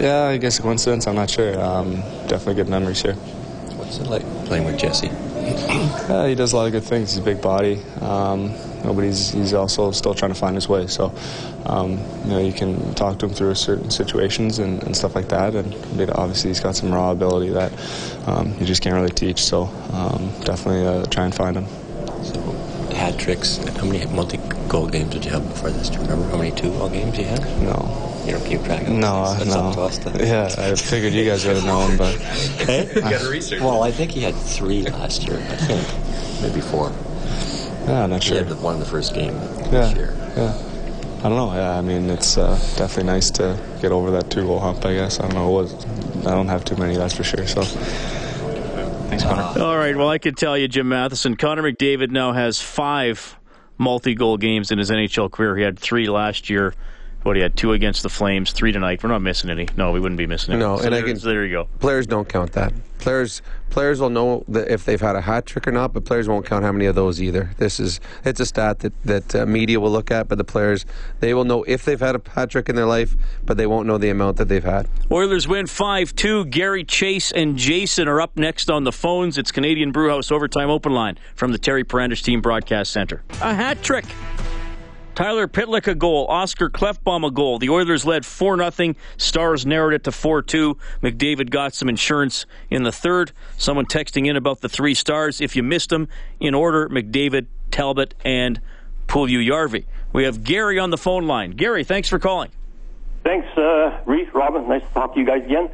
[0.00, 1.06] yeah, I guess a coincidence.
[1.06, 1.58] I'm not sure.
[1.60, 1.96] Um,
[2.28, 3.14] definitely good memories here.
[3.14, 5.10] What's it like playing with Jesse?
[6.08, 7.10] Yeah, he does a lot of good things.
[7.10, 7.82] He's a big body.
[8.00, 10.86] Um, but he's, he's also still trying to find his way.
[10.86, 11.14] So,
[11.66, 15.28] um, you know, you can talk to him through certain situations and, and stuff like
[15.28, 15.54] that.
[15.54, 15.74] And
[16.10, 17.72] obviously, he's got some raw ability that
[18.26, 19.42] um, you just can't really teach.
[19.42, 21.66] So, um, definitely uh, try and find him.
[22.24, 22.40] So,
[22.94, 23.58] hat tricks.
[23.58, 24.00] How many
[24.68, 25.88] multi-goal games did you have before this?
[25.88, 27.40] Do you remember how many two-goal games you had?
[27.62, 28.22] No.
[28.26, 29.60] You don't keep track of No, That's no.
[29.60, 32.14] up to us to- Yeah, I figured you guys would have known, but
[32.66, 32.88] Hey?
[33.60, 35.38] Well, I think he had three last year.
[35.38, 36.92] I think maybe four.
[37.86, 38.44] yeah, I'm not He sure.
[38.44, 40.14] had won the first game Yeah, this year.
[40.36, 40.64] yeah.
[41.20, 41.52] I don't know.
[41.54, 44.84] Yeah, I mean, it's uh, definitely nice to get over that two-goal hump.
[44.84, 45.50] I guess I don't know.
[45.50, 45.86] What,
[46.26, 47.46] I don't have too many, that's for sure.
[47.46, 49.62] So, Thanks, Connor.
[49.64, 53.37] All right, well, I can tell you, Jim Matheson, Connor McDavid now has five
[53.78, 55.56] multi goal games in his NHL career.
[55.56, 56.74] He had three last year.
[57.24, 59.02] What he had two against the Flames, three tonight.
[59.02, 59.68] We're not missing any.
[59.76, 60.62] No, we wouldn't be missing any.
[60.62, 61.68] No, so and I there, can- so there you go.
[61.80, 62.72] Players don't count that.
[62.98, 66.28] Players players will know that if they've had a hat trick or not, but players
[66.28, 67.50] won't count how many of those either.
[67.58, 70.84] This is it's a stat that that uh, media will look at, but the players
[71.20, 73.86] they will know if they've had a hat trick in their life, but they won't
[73.86, 74.88] know the amount that they've had.
[75.12, 76.46] Oilers win 5 2.
[76.46, 79.38] Gary Chase and Jason are up next on the phones.
[79.38, 83.22] It's Canadian Brewhouse Overtime Open Line from the Terry Paranych Team Broadcast Center.
[83.42, 84.06] A hat trick.
[85.18, 86.28] Tyler Pitlick a goal.
[86.28, 87.58] Oscar Klefbom a goal.
[87.58, 88.94] The Oilers led 4 0.
[89.16, 90.76] Stars narrowed it to 4 2.
[91.02, 93.32] McDavid got some insurance in the third.
[93.56, 95.40] Someone texting in about the three stars.
[95.40, 96.06] If you missed them,
[96.38, 98.60] in order McDavid, Talbot, and
[99.08, 99.86] Puljujärvi.
[100.12, 101.50] We have Gary on the phone line.
[101.50, 102.50] Gary, thanks for calling.
[103.24, 104.68] Thanks, uh, Reese, Robin.
[104.68, 105.68] Nice to talk to you guys again.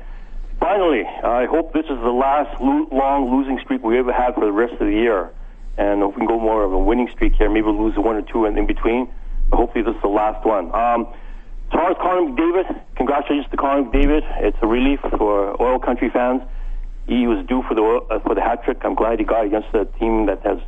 [0.59, 4.46] Finally, I hope this is the last lo- long losing streak we ever had for
[4.46, 5.35] the rest of the year.
[5.76, 8.16] And if we can go more of a winning streak here, maybe we'll lose one
[8.16, 9.11] or two in between.
[9.55, 10.75] Hopefully, this is the last one.
[10.75, 11.07] Um,
[11.73, 14.23] as Connor McDavid, congratulations to Connor McDavid.
[14.43, 16.43] It's a relief for oil country fans.
[17.07, 18.79] He was due for the oil- uh, for the hat trick.
[18.85, 20.59] I'm glad he got against a team that has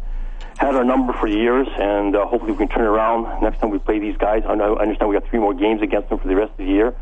[0.59, 3.71] had our number for years, and uh, hopefully we can turn it around next time
[3.71, 4.43] we play these guys.
[4.49, 6.59] I know- I understand we got three more games against them for the rest of
[6.59, 6.95] the year.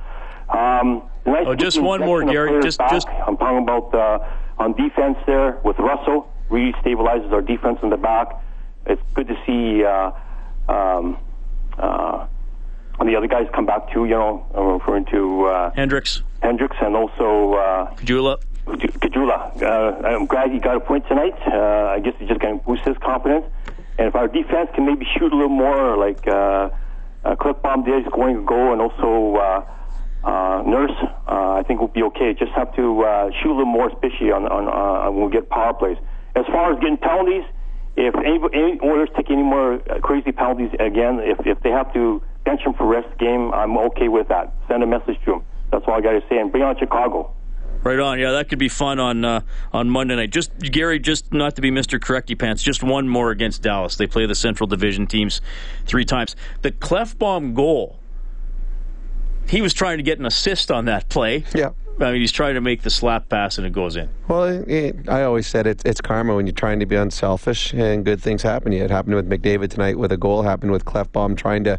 [0.50, 2.60] Um, nice Oh, just one more, Gary.
[2.62, 2.90] Just- back.
[2.90, 4.18] just- I'm talking about uh,
[4.58, 6.28] on defense there with Russell.
[6.50, 8.28] Really stabilizes our defense in the back.
[8.86, 10.10] It's good to see uh,
[10.68, 11.16] um,
[11.78, 12.26] uh,
[13.00, 14.04] and the other guys come back too.
[14.04, 18.38] You know, I'm referring to uh, Hendricks, Hendricks, and also uh, Jula.
[18.66, 19.62] Caggiula.
[19.62, 21.34] Uh, I'm glad he got a point tonight.
[21.46, 23.44] Uh, I guess he's just going to boost his confidence.
[23.98, 26.70] And if our defense can maybe shoot a little more, like uh,
[27.24, 29.64] uh, Klefbom did, going to go, and also uh,
[30.24, 30.96] uh, Nurse,
[31.28, 32.32] uh, I think we'll be okay.
[32.34, 35.48] Just have to uh, shoot a little more, especially on, on uh, when we get
[35.50, 35.98] power plays.
[36.34, 37.44] As far as getting penalties,
[37.96, 41.92] if any, any Oilers take any more uh, crazy penalties again, if if they have
[41.94, 44.52] to bench him for rest game, I'm okay with that.
[44.68, 45.42] Send a message to him.
[45.70, 46.38] That's all I got to say.
[46.38, 47.32] And bring on Chicago.
[47.82, 48.18] Right on.
[48.18, 49.40] Yeah, that could be fun on uh,
[49.72, 50.30] on Monday night.
[50.30, 52.00] Just Gary, just not to be Mr.
[52.00, 53.96] Correcty Pants, just one more against Dallas.
[53.96, 55.40] They play the Central Division teams
[55.84, 56.34] three times.
[56.62, 57.98] The Klefbom goal.
[59.46, 61.44] He was trying to get an assist on that play.
[61.54, 61.70] Yeah.
[62.00, 64.08] I mean, he's trying to make the slap pass and it goes in.
[64.26, 68.04] Well, it, I always said it's, it's karma when you're trying to be unselfish and
[68.04, 68.72] good things happen.
[68.72, 70.42] It happened with McDavid tonight with a goal.
[70.42, 71.78] Happened with Klefbom trying to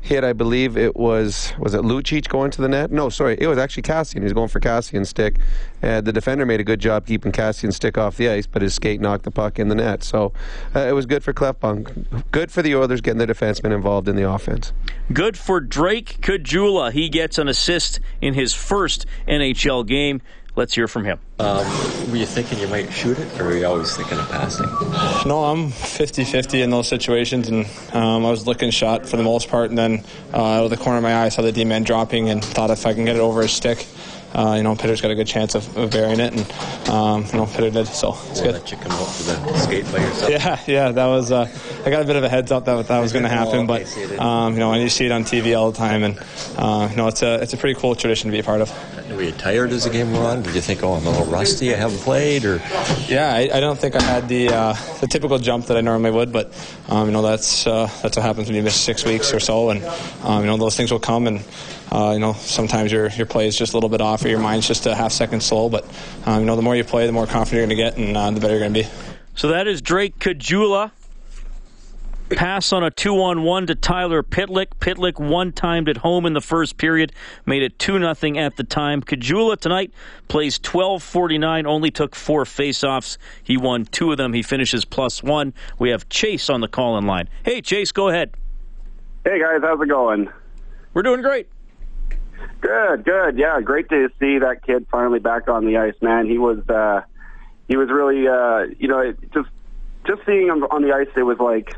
[0.00, 0.22] hit.
[0.22, 2.92] I believe it was was it Lucic going to the net?
[2.92, 4.18] No, sorry, it was actually Kassian.
[4.18, 5.38] He was going for Kassian's stick.
[5.82, 8.74] Uh, the defender made a good job keeping Kassian's stick off the ice, but his
[8.74, 10.02] skate knocked the puck in the net.
[10.02, 10.32] So
[10.74, 12.24] uh, it was good for Klefbom.
[12.30, 14.72] Good for the Oilers getting the defenseman involved in the offense.
[15.12, 16.92] Good for Drake Caggiula.
[16.92, 20.22] He gets an assist in his first NHL game.
[20.56, 21.20] Let's hear from him.
[21.38, 21.66] Um,
[22.10, 24.64] were you thinking you might shoot it, or were you always thinking of passing?
[25.28, 29.22] No, I'm 50 50 in those situations, and um, I was looking shot for the
[29.22, 31.52] most part, and then uh, out of the corner of my eye, I saw the
[31.52, 33.86] D man dropping and thought if I can get it over his stick,
[34.36, 37.38] uh, you know, Pitter's got a good chance of, of burying it, and um, you
[37.38, 37.86] know, Pitter did.
[37.86, 38.52] So it's good.
[38.52, 40.30] Let you come out to the skate by yourself.
[40.30, 41.32] Yeah, yeah, that was.
[41.32, 41.50] Uh,
[41.86, 43.86] I got a bit of a heads up that that was going to happen, but
[44.18, 46.18] um, you know, and you see it on TV all the time, and
[46.58, 48.70] uh, you know, it's a it's a pretty cool tradition to be a part of.
[49.10, 50.42] Were you tired as the game went on?
[50.42, 52.56] Did you think, oh, I'm a little rusty, I haven't played, or?
[53.08, 56.10] Yeah, I, I don't think I had the uh, the typical jump that I normally
[56.10, 56.52] would, but
[56.90, 59.70] um, you know, that's uh, that's what happens when you miss six weeks or so,
[59.70, 59.82] and
[60.24, 61.42] um, you know, those things will come and.
[61.90, 64.40] Uh, you know, sometimes your your play is just a little bit off, or your
[64.40, 65.68] mind's just a half second slow.
[65.68, 65.84] But
[66.24, 68.16] um, you know, the more you play, the more confident you're going to get, and
[68.16, 68.88] uh, the better you're going to be.
[69.34, 70.90] So that is Drake Caggiula.
[72.30, 74.66] Pass on a two on one to Tyler Pitlick.
[74.80, 77.12] Pitlick one timed at home in the first period,
[77.44, 79.00] made it 2 0 at the time.
[79.00, 79.92] Caggiula tonight
[80.26, 81.66] plays 12:49.
[81.66, 83.16] only took four faceoffs.
[83.44, 84.32] He won two of them.
[84.32, 85.54] He finishes plus one.
[85.78, 87.28] We have Chase on the call in line.
[87.44, 88.32] Hey, Chase, go ahead.
[89.24, 90.28] Hey, guys, how's it going?
[90.94, 91.48] We're doing great.
[92.66, 93.38] Good, good.
[93.38, 96.26] Yeah, great to see that kid finally back on the ice, man.
[96.26, 97.02] He was, uh,
[97.68, 99.48] he was really, uh, you know, it just,
[100.04, 101.76] just seeing him on the ice, it was like,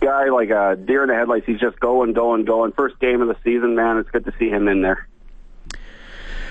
[0.00, 1.46] guy like a deer in the headlights.
[1.46, 2.72] He's just going, going, going.
[2.72, 3.96] First game of the season, man.
[3.96, 5.08] It's good to see him in there.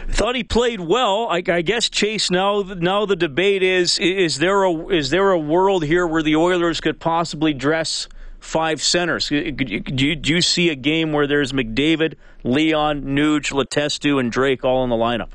[0.09, 1.27] Thought he played well.
[1.29, 2.31] I, I, guess Chase.
[2.31, 6.35] Now, now the debate is: is there a is there a world here where the
[6.35, 8.07] Oilers could possibly dress
[8.39, 9.29] five centers?
[9.29, 14.63] Do you, do you see a game where there's McDavid, Leon, Nuge, Letestu, and Drake
[14.63, 15.29] all in the lineup?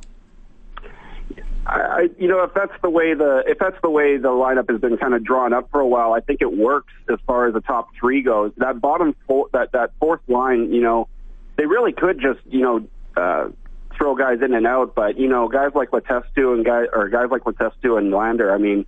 [1.67, 4.81] I, you know, if that's the way the if that's the way the lineup has
[4.81, 7.55] been kind of drawn up for a while, I think it works as far as
[7.55, 8.53] the top three goes.
[8.59, 11.09] That bottom four, that that fourth line, you know,
[11.57, 13.49] they really could just you know uh,
[13.97, 17.31] throw guys in and out, but you know, guys like Letestu and guys or guys
[17.33, 18.53] like Letestu and Lander.
[18.55, 18.87] I mean,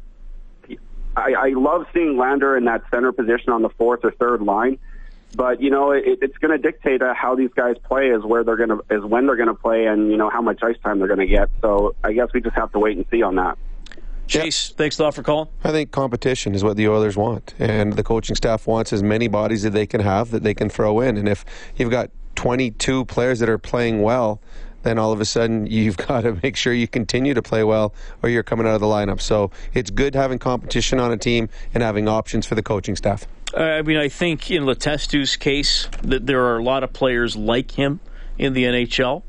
[1.17, 4.79] I, I love seeing Lander in that center position on the fourth or third line.
[5.35, 8.45] But you know, it, it's going to dictate uh, how these guys play, is where
[8.45, 10.77] they're going to, is when they're going to play, and you know how much ice
[10.83, 11.51] time they're going to get.
[11.61, 13.59] So I guess we just have to wait and see on that.
[14.27, 15.49] Chase, thanks a lot for calling.
[15.65, 19.27] I think competition is what the Oilers want, and the coaching staff wants as many
[19.27, 21.17] bodies that they can have that they can throw in.
[21.17, 21.45] And if
[21.77, 24.41] you've got 22 players that are playing well,
[24.83, 27.95] then all of a sudden you've got to make sure you continue to play well
[28.23, 29.21] or you're coming out of the lineup.
[29.21, 33.27] So it's good having competition on a team and having options for the coaching staff.
[33.55, 37.35] Uh, I mean, I think in Letestu's case that there are a lot of players
[37.37, 38.01] like him
[38.37, 39.23] in the NHL,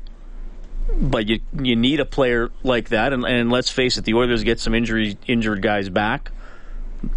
[0.94, 3.12] but you you need a player like that.
[3.12, 6.32] And, and let's face it, the Oilers get some injury injured guys back.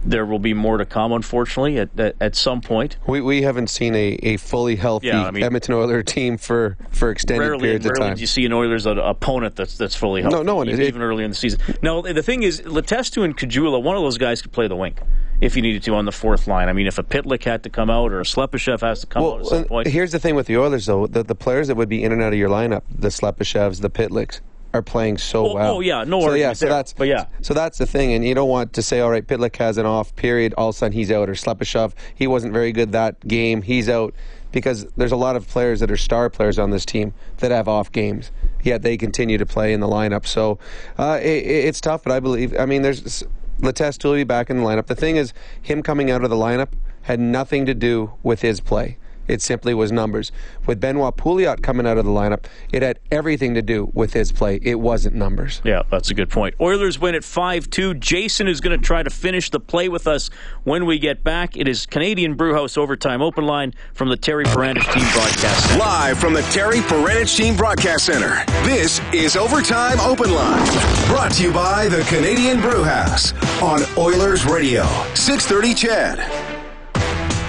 [0.06, 2.98] There will be more to come, unfortunately, at at, at some point.
[3.08, 6.78] We we haven't seen a, a fully healthy Yeah, I mean- Edmonton Oilers team for,
[6.91, 8.15] for extended rarely, periods of time.
[8.15, 10.38] do you see an Oilers an opponent that's that's fully healthy.
[10.38, 11.60] No, no one- even, it- even early in the season.
[11.82, 14.98] No, the thing is, Letestu and Caggiula, one of those guys could play the wing
[15.41, 16.69] if you needed to on the fourth line.
[16.69, 19.24] I mean, if a Pitlick had to come out or a Slepyshev has to come
[19.24, 19.88] out at some point.
[19.88, 22.22] Here's the thing with the Oilers, though: the, the players that would be in and
[22.22, 24.39] out of your lineup, the Slepyshevs, the Pitlicks,
[24.73, 25.75] are playing so Oh, well.
[25.75, 26.73] oh, yeah, no so, yeah, so there.
[26.73, 27.25] that's But yeah.
[27.41, 29.86] so that's the thing, and you don't want to say, all right, Pitlick has an
[29.86, 33.25] off period, all of a sudden he's out, or Slepyshev, he wasn't very good that
[33.27, 34.13] game, he's out,
[34.51, 37.67] because there's a lot of players that are star players on this team that have
[37.67, 38.31] off games,
[38.63, 40.25] yet they continue to play in the lineup.
[40.25, 40.57] So
[40.97, 43.23] uh, it, it's tough, but I believe, I mean, there's.
[43.62, 44.88] Letestu will be back in the lineup.
[44.88, 45.31] The thing is,
[45.62, 46.69] him coming out of the lineup
[47.03, 48.97] had nothing to do with his play.
[49.27, 50.31] It simply was numbers.
[50.65, 54.31] With Benoit Pouliot coming out of the lineup, it had everything to do with his
[54.31, 54.59] play.
[54.62, 55.62] It wasn't numbers.
[55.63, 56.55] Yeah, that's a good point.
[56.59, 57.93] Oilers win at 5 2.
[57.95, 60.29] Jason is going to try to finish the play with us
[60.63, 61.55] when we get back.
[61.57, 65.77] It is Canadian Brewhouse Overtime Open Line from the Terry Paranych Team Broadcast.
[65.77, 68.43] Live from the Terry Paranych Team Broadcast Center.
[68.63, 70.65] This is Overtime Open Line.
[71.07, 73.33] Brought to you by the Canadian Brewhouse.
[73.62, 74.83] on Oilers Radio.
[75.15, 76.53] 630 CHED.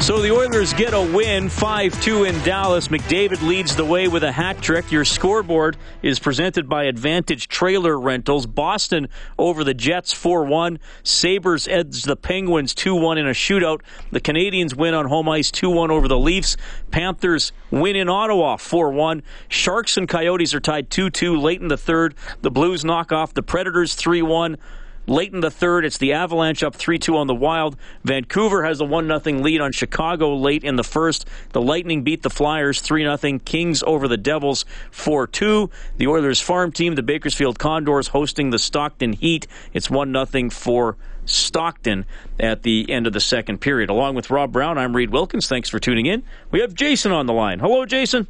[0.05, 2.89] So the Oilers get a win 5 2 in Dallas.
[2.89, 4.93] McDavid leads the way with a hat trick.
[4.93, 8.45] Your scoreboard is presented by Advantage Trailer Rentals.
[8.45, 10.79] Boston over the Jets 4 1.
[11.05, 13.81] Sabres edge the Penguins 2 1 in a shootout.
[14.11, 16.59] The Canadiens win on home ice 2 1 over the Leafs.
[16.91, 19.23] Panthers win in Ottawa 4 1.
[19.49, 22.15] Sharks and Coyotes are tied 2 2 late in the third.
[22.43, 24.59] The Blues knock off the Predators 3 1.
[25.07, 27.77] Late in the third, it's the Avalanche up 3 2 on the Wild.
[28.05, 31.27] Vancouver has a 1 0 lead on Chicago late in the first.
[31.53, 33.39] The Lightning beat the Flyers 3 0.
[33.45, 35.71] Kings over the Devils 4 2.
[35.99, 39.47] The Oilers farm team, the Bakersfield Condors, hosting the Stockton Heat.
[39.75, 42.07] It's 1 0 for Stockton
[42.41, 43.91] at the end of the second period.
[43.91, 45.49] Along with Rob Brown, I'm Reed Wilkins.
[45.49, 46.23] Thanks for tuning in.
[46.51, 47.59] We have Jason on the line.
[47.59, 48.27] Hello, Jason.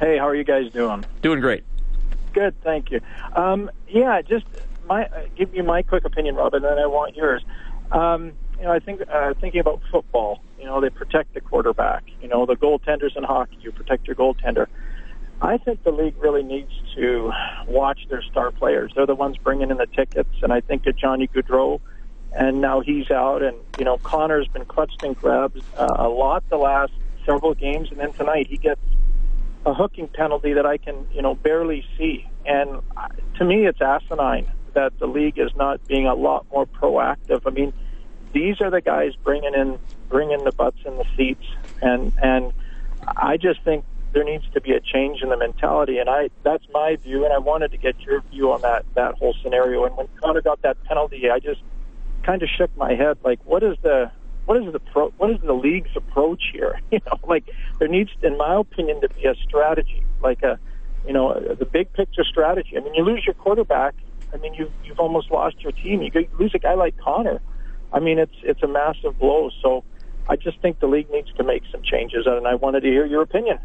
[0.00, 1.04] Hey, how are you guys doing?
[1.22, 1.62] Doing great.
[2.32, 3.00] Good, thank you.
[3.34, 4.46] Um, yeah, just
[4.90, 7.42] my give you my quick opinion, Robin, and then I want yours.
[7.92, 12.02] Um, you know, I think uh, thinking about football, you know, they protect the quarterback.
[12.20, 14.66] You know, the goaltenders in hockey, you protect your goaltender.
[15.40, 17.32] I think the league really needs to
[17.66, 18.92] watch their star players.
[18.94, 21.80] They're the ones bringing in the tickets, and I think of Johnny Gaudreau,
[22.32, 26.42] and now he's out, and you know Connor's been clutched and grabs uh, a lot
[26.50, 26.92] the last
[27.24, 28.80] several games, and then tonight he gets
[29.64, 33.80] a hooking penalty that I can you know barely see, and uh, to me it's
[33.80, 37.42] asinine that the league is not being a lot more proactive.
[37.46, 37.72] I mean,
[38.32, 39.78] these are the guys bringing in
[40.08, 41.46] bringing the butts in the seats,
[41.82, 42.52] and and
[43.06, 46.64] I just think there needs to be a change in the mentality, and I that's
[46.72, 49.84] my view, and I wanted to get your view on that that whole scenario.
[49.84, 51.60] And when Connor got that penalty, I just
[52.22, 54.10] kind of shook my head, like, what is the
[54.46, 56.80] what is the pro, what is the league's approach here?
[56.90, 57.44] You know, like
[57.78, 60.58] there needs, in my opinion, to be a strategy, like a
[61.06, 62.76] you know the big picture strategy.
[62.76, 63.94] I mean, you lose your quarterback,
[64.32, 66.02] I mean, you've you've almost lost your team.
[66.02, 67.40] You lose a guy like Connor.
[67.92, 69.50] I mean, it's it's a massive blow.
[69.62, 69.84] So
[70.28, 73.06] I just think the league needs to make some changes, and I wanted to hear
[73.06, 73.58] your opinion.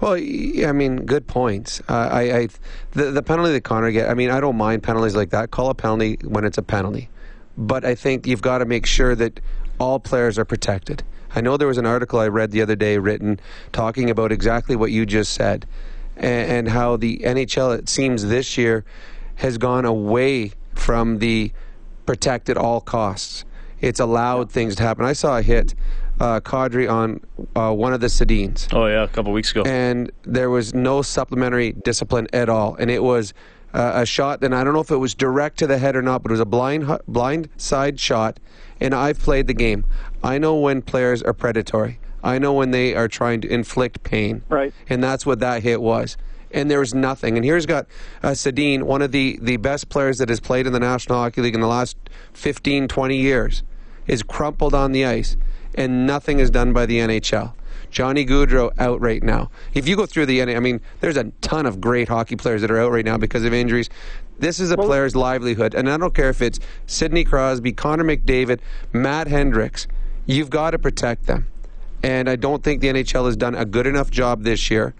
[0.00, 1.80] Well, I mean, good points.
[1.88, 2.48] Uh, I, I
[2.92, 4.08] the, the penalty that Connor get.
[4.08, 5.50] I mean, I don't mind penalties like that.
[5.50, 7.08] Call a penalty when it's a penalty,
[7.56, 9.40] but I think you've got to make sure that
[9.78, 11.02] all players are protected.
[11.34, 13.40] I know there was an article I read the other day written
[13.72, 15.66] talking about exactly what you just said,
[16.16, 18.84] and, and how the NHL it seems this year
[19.42, 21.50] has gone away from the
[22.06, 23.44] protect at all costs.
[23.80, 25.04] It's allowed things to happen.
[25.04, 25.74] I saw a hit
[26.20, 27.20] uh, Kadri on
[27.56, 28.72] uh, one of the Sedins.
[28.72, 29.64] Oh yeah, a couple weeks ago.
[29.64, 33.34] And there was no supplementary discipline at all, and it was
[33.74, 34.44] uh, a shot.
[34.44, 36.34] And I don't know if it was direct to the head or not, but it
[36.34, 38.38] was a blind blind side shot.
[38.80, 39.84] And I've played the game.
[40.22, 41.98] I know when players are predatory.
[42.22, 44.42] I know when they are trying to inflict pain.
[44.48, 44.72] Right.
[44.88, 46.16] And that's what that hit was
[46.52, 47.36] and there was nothing.
[47.36, 47.86] And here's got
[48.22, 51.40] uh, Sedin, one of the, the best players that has played in the National Hockey
[51.40, 51.96] League in the last
[52.34, 53.62] 15, 20 years,
[54.06, 55.36] is crumpled on the ice,
[55.74, 57.54] and nothing is done by the NHL.
[57.90, 59.50] Johnny Gaudreau out right now.
[59.74, 62.70] If you go through the, I mean, there's a ton of great hockey players that
[62.70, 63.90] are out right now because of injuries.
[64.38, 68.04] This is a well, player's livelihood, and I don't care if it's Sidney Crosby, Connor
[68.04, 68.60] McDavid,
[68.92, 69.86] Matt Hendricks.
[70.24, 71.46] You've got to protect them,
[72.02, 74.94] and I don't think the NHL has done a good enough job this year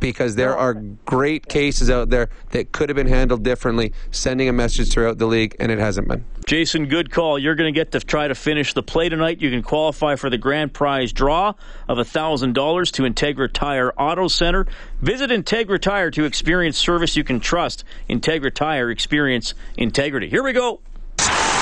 [0.00, 0.74] because there are
[1.04, 5.26] great cases out there that could have been handled differently, sending a message throughout the
[5.26, 6.24] league, and it hasn't been.
[6.46, 7.38] Jason, good call.
[7.38, 9.40] You're going to get to try to finish the play tonight.
[9.40, 11.52] You can qualify for the grand prize draw
[11.88, 14.66] of $1,000 to Integra Tire Auto Center.
[15.02, 17.84] Visit Integra Tire to experience service you can trust.
[18.08, 20.28] Integra Tire, experience integrity.
[20.28, 20.80] Here we go.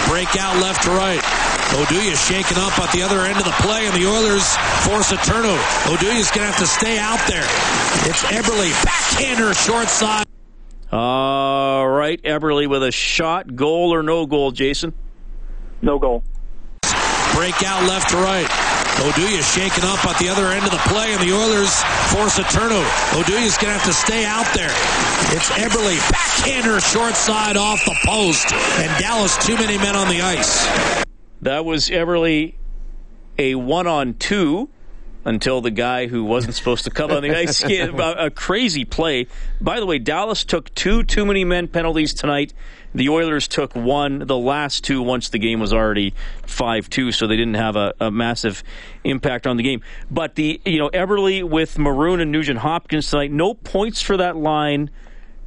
[0.06, 1.45] Breakout left to right.
[1.76, 4.48] Oduya shaking up at the other end of the play, and the Oilers
[4.88, 5.60] force a turnover.
[5.92, 7.44] Oduya's going to have to stay out there.
[8.08, 10.24] It's Eberle, backhander, short side.
[10.90, 14.94] All right, Eberle with a shot, goal or no goal, Jason?
[15.82, 16.24] No goal.
[17.34, 18.48] Breakout left to right.
[19.04, 21.76] Oduya shaking up at the other end of the play, and the Oilers
[22.08, 22.88] force a turnover.
[23.12, 24.72] Oduya's going to have to stay out there.
[25.36, 30.22] It's Eberle, backhander, short side off the post, and Dallas too many men on the
[30.22, 31.04] ice.
[31.46, 32.54] That was Eberle
[33.38, 34.68] a one on two
[35.24, 37.64] until the guy who wasn't supposed to come on the ice.
[37.68, 39.28] Made a crazy play.
[39.61, 42.53] By the way, Dallas took two too many men penalties tonight.
[42.97, 46.14] The Oilers took one, the last two, once the game was already
[46.47, 48.64] 5 2, so they didn't have a, a, massive
[49.05, 49.82] impact on the game.
[50.11, 54.36] But the, you know, Eberle with Maroon and Nugent Hopkins tonight, no points for that
[54.36, 54.90] line.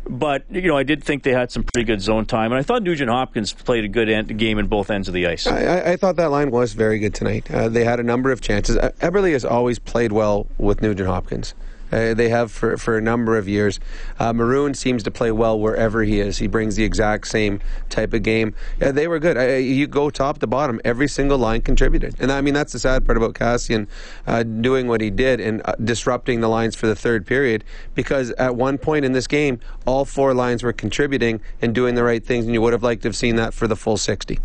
[0.08, 2.52] But, you know, I did think they had some pretty good zone time.
[2.52, 5.28] And I thought Nugent Hopkins played a good end, game in both ends of the
[5.28, 5.46] ice.
[5.46, 7.50] I, I thought that line was very good tonight.
[7.52, 8.78] Uh, they had a number of chances.
[8.78, 11.54] Uh, Eberle has always played well with Nugent Hopkins.
[11.92, 13.80] Uh, they have for, for a number of years.
[14.20, 16.38] Uh, Maroon seems to play well wherever he is.
[16.38, 17.60] He brings the exact same
[17.90, 18.54] type of game.
[18.80, 19.38] Yeah, they were good.
[19.64, 22.16] You go top to bottom, every single line contributed.
[22.20, 23.88] And I mean, that's the sad part about Kassian
[24.28, 27.64] uh, doing what he did and uh, disrupting the lines for the third period
[27.96, 32.04] because at one point in this game, all four lines were contributing and doing the
[32.04, 34.40] right things, and you would have liked to have seen that for the full 60.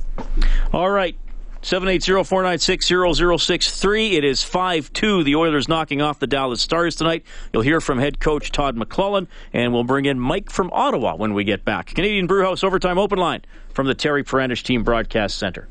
[0.72, 1.16] All right.
[1.64, 4.12] 780-496-0063.
[4.12, 5.24] It is 5-2.
[5.24, 7.24] The Oilers knocking off the Dallas Stars tonight.
[7.52, 11.32] You'll hear from head coach Todd McLellan, and we'll bring in Mike from Ottawa when
[11.32, 11.86] we get back.
[11.86, 13.40] Canadian Brewhouse Overtime Open Line
[13.72, 15.68] from the Terry Paranych Team Broadcast Center.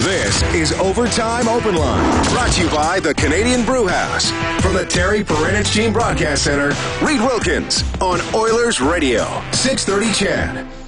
[0.00, 4.30] This is Overtime Open Line, brought to you by the Canadian Brewhouse.
[4.62, 6.68] From the Terry Paranych Team Broadcast Center,
[7.06, 10.81] Reed Wilkins on Oilers Radio, 630 CHED.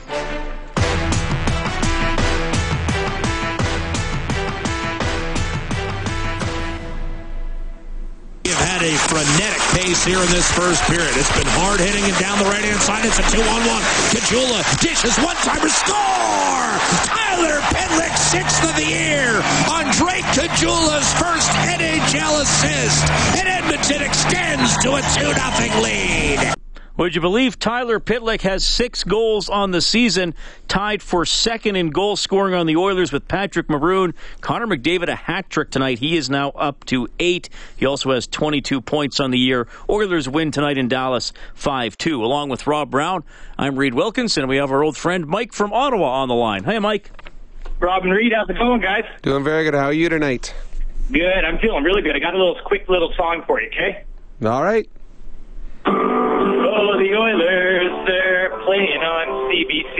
[8.85, 11.17] A frenetic pace here in this first period.
[11.17, 13.07] It's been hard hitting and down the right hand side.
[13.07, 13.81] It's a two on one.
[14.13, 16.69] Caggiula dishes one timer score.
[17.09, 19.41] Tyler Pitlick, sixth of the year
[19.73, 23.09] on Drake Caggiula's first NHL assist.
[23.41, 26.54] And Edmonton extends to a 2 0 lead.
[26.97, 30.33] Would you believe Tyler Pitlick has six goals on the season,
[30.69, 34.15] tied for second in goal scoring on the Oilers with Patrick Maroon.
[34.41, 35.99] Connor McDavid a hat trick tonight.
[35.99, 37.49] He is now up to eight.
[37.77, 39.67] He also has 22 points on the year.
[39.91, 42.25] Oilers win tonight in Dallas 5 2.
[42.25, 43.25] Along with Rob Brown,
[43.59, 46.63] I'm Reed Wilkinson, and we have our old friend Mike from Ottawa on the line.
[46.63, 47.11] Hey, Mike.
[47.81, 49.03] Rob and Reed, how's it going, guys?
[49.23, 49.75] Doing very good.
[49.75, 50.55] How are you tonight?
[51.11, 51.45] Good.
[51.45, 52.15] I'm feeling really good.
[52.15, 54.05] I got a little quick little song for you, okay?
[54.45, 54.89] All right.
[55.87, 59.99] Oh, the Oilers, they're playing on CBC.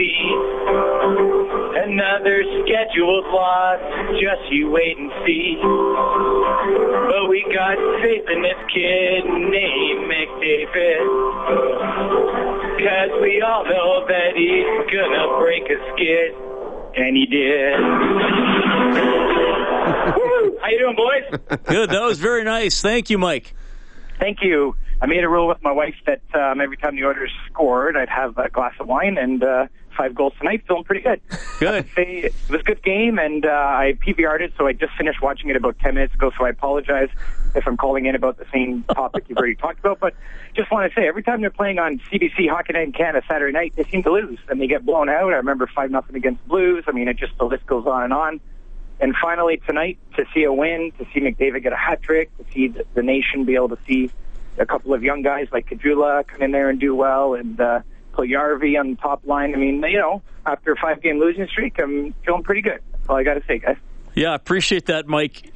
[1.85, 3.79] Another scheduled loss,
[4.19, 5.57] just you wait and see.
[5.61, 11.05] But we got faith in this kid named McDavid.
[12.81, 16.33] Cause we all know that he's gonna break a skid.
[16.97, 17.75] And he did.
[20.61, 21.39] How you doing, boys?
[21.65, 21.89] Good.
[21.89, 22.81] That was very nice.
[22.81, 23.53] Thank you, Mike.
[24.17, 24.75] Thank you.
[25.01, 28.09] I made a rule with my wife that um, every time the Oilers scored, I'd
[28.09, 30.63] have a glass of wine and uh, five goals tonight.
[30.67, 31.21] Feeling pretty good.
[31.59, 31.87] Good.
[31.95, 35.21] Say it was a good game, and uh, I PVR'd it, so I just finished
[35.21, 37.07] watching it about 10 minutes ago, so I apologize
[37.55, 40.01] if I'm calling in about the same topic you've already talked about.
[40.01, 40.15] But
[40.53, 43.53] just want to say, every time they're playing on CBC Hockey Night in Canada Saturday
[43.53, 45.31] night, they seem to lose, and they get blown out.
[45.31, 46.83] I remember 5 nothing against Blues.
[46.87, 48.41] I mean, it just, the list goes on and on.
[48.99, 52.45] And finally tonight, to see a win, to see McDavid get a hat trick, to
[52.51, 54.11] see the, the nation be able to see
[54.57, 57.81] a couple of young guys like Caggiula come in there and do well, and uh,
[58.17, 59.53] Yarvi on the top line.
[59.53, 62.79] I mean, you know, after a five game losing streak, I'm feeling pretty good.
[62.91, 63.77] That's all I got to say, guys.
[64.15, 65.51] Yeah, I appreciate that, Mike.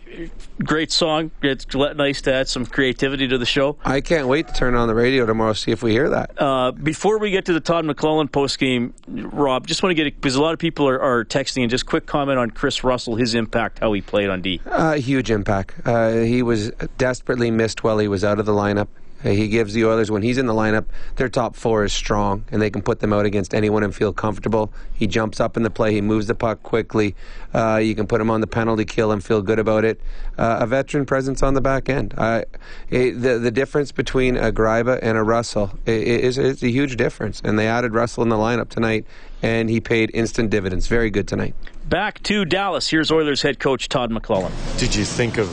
[0.64, 1.32] Great song.
[1.42, 3.78] It's nice to add some creativity to the show.
[3.86, 6.32] I can't wait to turn on the radio tomorrow see if we hear that.
[6.42, 10.08] Uh, before we get to the Todd McLellan post game, Rob, just want to get
[10.08, 12.84] it because a lot of people are, are, texting and just quick comment on Kris
[12.84, 14.60] Russell, his impact, how he played on D.
[14.66, 15.76] Uh, huge impact.
[15.86, 18.88] Uh, he was desperately missed while he was out of the lineup.
[19.24, 20.86] He gives the Oilers, when he's in the lineup,
[21.18, 24.14] their top four is strong, and they can put them out against anyone and feel
[24.14, 24.72] comfortable.
[24.94, 27.16] He jumps up in the play, he moves the puck quickly.
[27.54, 30.00] Uh, you can put him on the penalty kill and feel good about it.
[30.38, 32.14] Uh, a veteran presence on the back end.
[32.18, 32.44] Uh,
[32.90, 37.42] it, the the difference between a Gryba and a Russell is, is a huge difference,
[37.44, 39.06] and they added Russell in the lineup tonight,
[39.42, 40.88] and he paid instant dividends.
[40.88, 41.56] Very good tonight.
[41.90, 42.88] Back to Dallas.
[42.88, 44.52] Here's Oilers head coach Todd McLellan.
[44.80, 45.50] Did you think of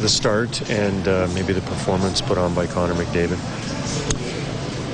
[0.00, 3.38] the start and uh, maybe the performance put on by Connor McDavid?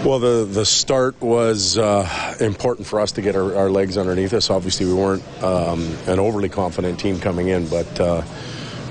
[0.05, 4.33] Well, the, the start was uh, important for us to get our, our, legs underneath
[4.35, 4.51] us.
[4.51, 8.23] Obviously, we weren't um, an overly confident team coming in, but uh,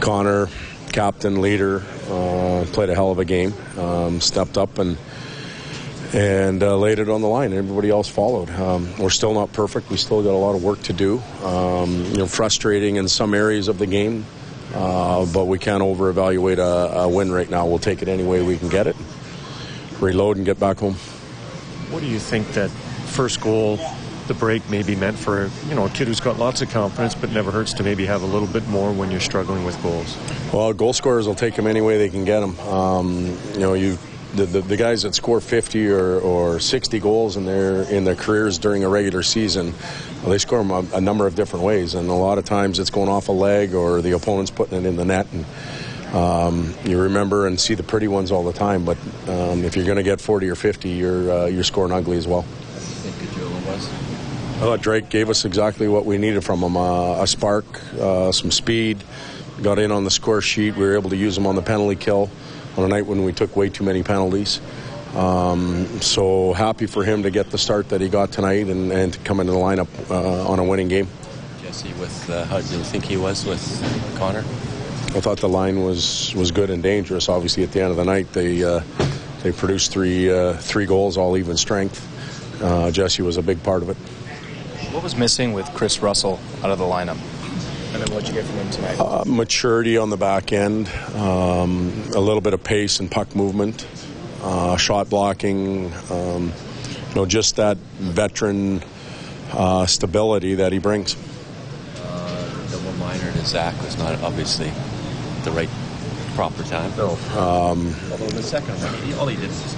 [0.02, 0.50] Connor,
[0.92, 4.98] captain, leader, uh, played a hell of a game, um, stepped up and
[6.14, 7.52] and uh, laid it on the line.
[7.52, 8.50] Everybody else followed.
[8.52, 9.90] Um, we're still not perfect.
[9.90, 11.20] We still got a lot of work to do.
[11.44, 14.26] Um, you know, frustrating in some areas of the game,
[14.76, 17.66] uh, but we can't over evaluate a, a, win right now.
[17.66, 18.96] We'll take it any way we can get it,
[20.00, 20.96] reload, and get back home.
[21.90, 23.80] What do you think that first goal,
[24.28, 27.32] the break, maybe meant for you know a kid who's got lots of confidence, but
[27.32, 30.18] never hurts to maybe have a little bit more when you're struggling with goals?
[30.52, 32.60] Well, goal scorers will take them any way they can get them.
[32.60, 33.98] Um, you know, you
[34.36, 38.16] the, the, the, guys that score 50 or, or 60 goals in their in their
[38.16, 39.74] careers during a regular season,
[40.26, 42.80] well, they score them a, a, number of different ways, and a lot of times
[42.80, 45.28] it's going off a leg or the opponent's putting it in the net.
[45.32, 48.98] And um, you remember and see the pretty ones all the time, but
[49.28, 52.28] um, if you're going to get 40 or 50, you're uh, you're scoring ugly as
[52.28, 52.44] well.
[54.56, 57.66] I thought Drake gave us exactly what we needed from him: uh, a spark,
[58.00, 59.04] uh, some speed.
[59.62, 60.76] Got in on the score sheet.
[60.76, 62.32] We were able to use him on the penalty kill.
[62.78, 64.60] on a night when we took way too many penalties.
[65.14, 69.14] Um, so happy for him to get the start that he got tonight and, and
[69.14, 71.08] to come into the lineup uh, on a winning game.
[71.62, 73.62] Jesse, with uh, how do you think he was with
[74.18, 74.44] Connor?
[75.16, 77.30] I thought the line was was good and dangerous.
[77.30, 78.82] Obviously, at the end of the night, they uh,
[79.44, 82.02] they produced three uh, three goals, all even strength.
[82.62, 83.98] Uh, Jesse was a big part of it.
[84.92, 87.18] What was missing with Kris Russell out of the lineup?
[87.94, 89.00] And then what'd you get from him tonight?
[89.00, 93.88] Uh, maturity on the back end, um, a little bit of pace and puck movement,
[94.46, 96.54] uh, shot blocking, um,
[97.10, 98.84] you know, just that veteran
[99.52, 101.18] uh, stability that he brings.
[101.98, 104.72] Uh, double minor to Zack was not obviously
[105.44, 105.70] the right
[106.36, 106.96] proper time.
[106.96, 107.12] No.
[107.38, 109.78] Um, Although the second one, all he did was just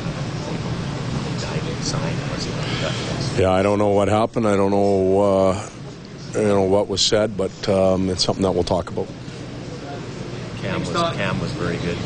[1.41, 2.13] dive inside.
[2.31, 4.47] Was yeah, I don't know what happened.
[4.47, 5.69] I don't know, uh,
[6.33, 9.07] you know, what was said, but um, it's something that we'll talk about.
[10.61, 11.97] Cam was, Cam was very good.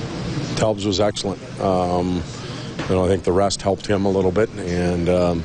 [0.57, 1.41] Telbs was excellent.
[1.59, 2.21] Um,
[2.91, 5.43] you know, I think the rest helped him a little bit, and um,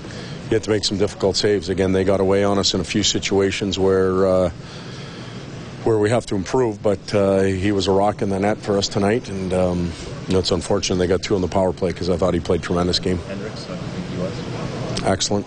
[0.48, 1.68] he had to make some difficult saves.
[1.68, 4.50] Again, they got away on us in a few situations where uh,
[5.84, 6.82] where we have to improve.
[6.82, 9.92] But uh, he was a rock in the net for us tonight, and um,
[10.26, 12.40] you know, it's unfortunate they got two on the power play because I thought he
[12.40, 13.18] played tremendous game.
[13.18, 15.02] Hendricks, I think he was.
[15.04, 15.46] Excellent.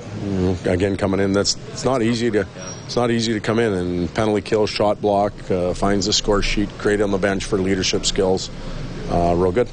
[0.65, 2.47] Again, coming in, that's it's not easy to
[2.85, 6.41] it's not easy to come in and penalty kill, shot block, uh, finds the score
[6.41, 8.49] sheet, great on the bench for leadership skills.
[9.09, 9.67] Uh, real good.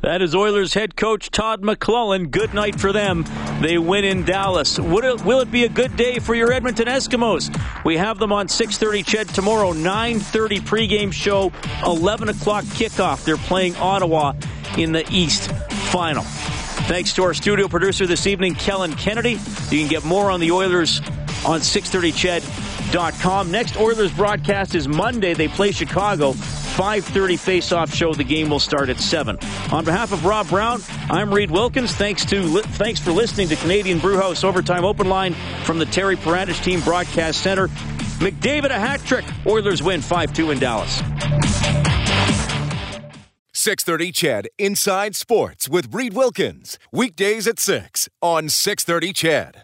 [0.00, 2.30] That is Oilers head coach Todd McLellan.
[2.30, 3.24] Good night for them.
[3.60, 4.78] They win in Dallas.
[4.78, 7.50] It, will it be a good day for your Edmonton Eskimos?
[7.84, 9.72] We have them on 6:30 Ched tomorrow.
[9.72, 11.52] 9:30 pregame show.
[11.84, 13.24] 11 o'clock kickoff.
[13.24, 14.34] They're playing Ottawa
[14.76, 15.50] in the East
[15.90, 16.22] Final.
[16.86, 19.32] Thanks to our studio producer this evening, Kellen Kennedy.
[19.70, 21.00] You can get more on the Oilers
[21.44, 23.50] on 630ched.com.
[23.50, 25.34] Next Oilers broadcast is Monday.
[25.34, 26.34] They play Chicago.
[26.78, 28.14] 5:30 face-off show.
[28.14, 29.36] The game will start at 7.
[29.72, 31.92] On behalf of Rob Brown, I'm Reed Wilkins.
[31.92, 36.62] Thanks to thanks for listening to Canadian Brewhouse Overtime Open Line from the Terry Paranych
[36.62, 37.66] Team Broadcast Center.
[38.20, 39.24] McDavid a hat trick.
[39.44, 41.02] Oilers win 5-2 in Dallas.
[43.52, 46.78] 630 CHED Inside Sports with Reed Wilkins.
[46.92, 49.54] Weekdays at 6 on 630 Ched.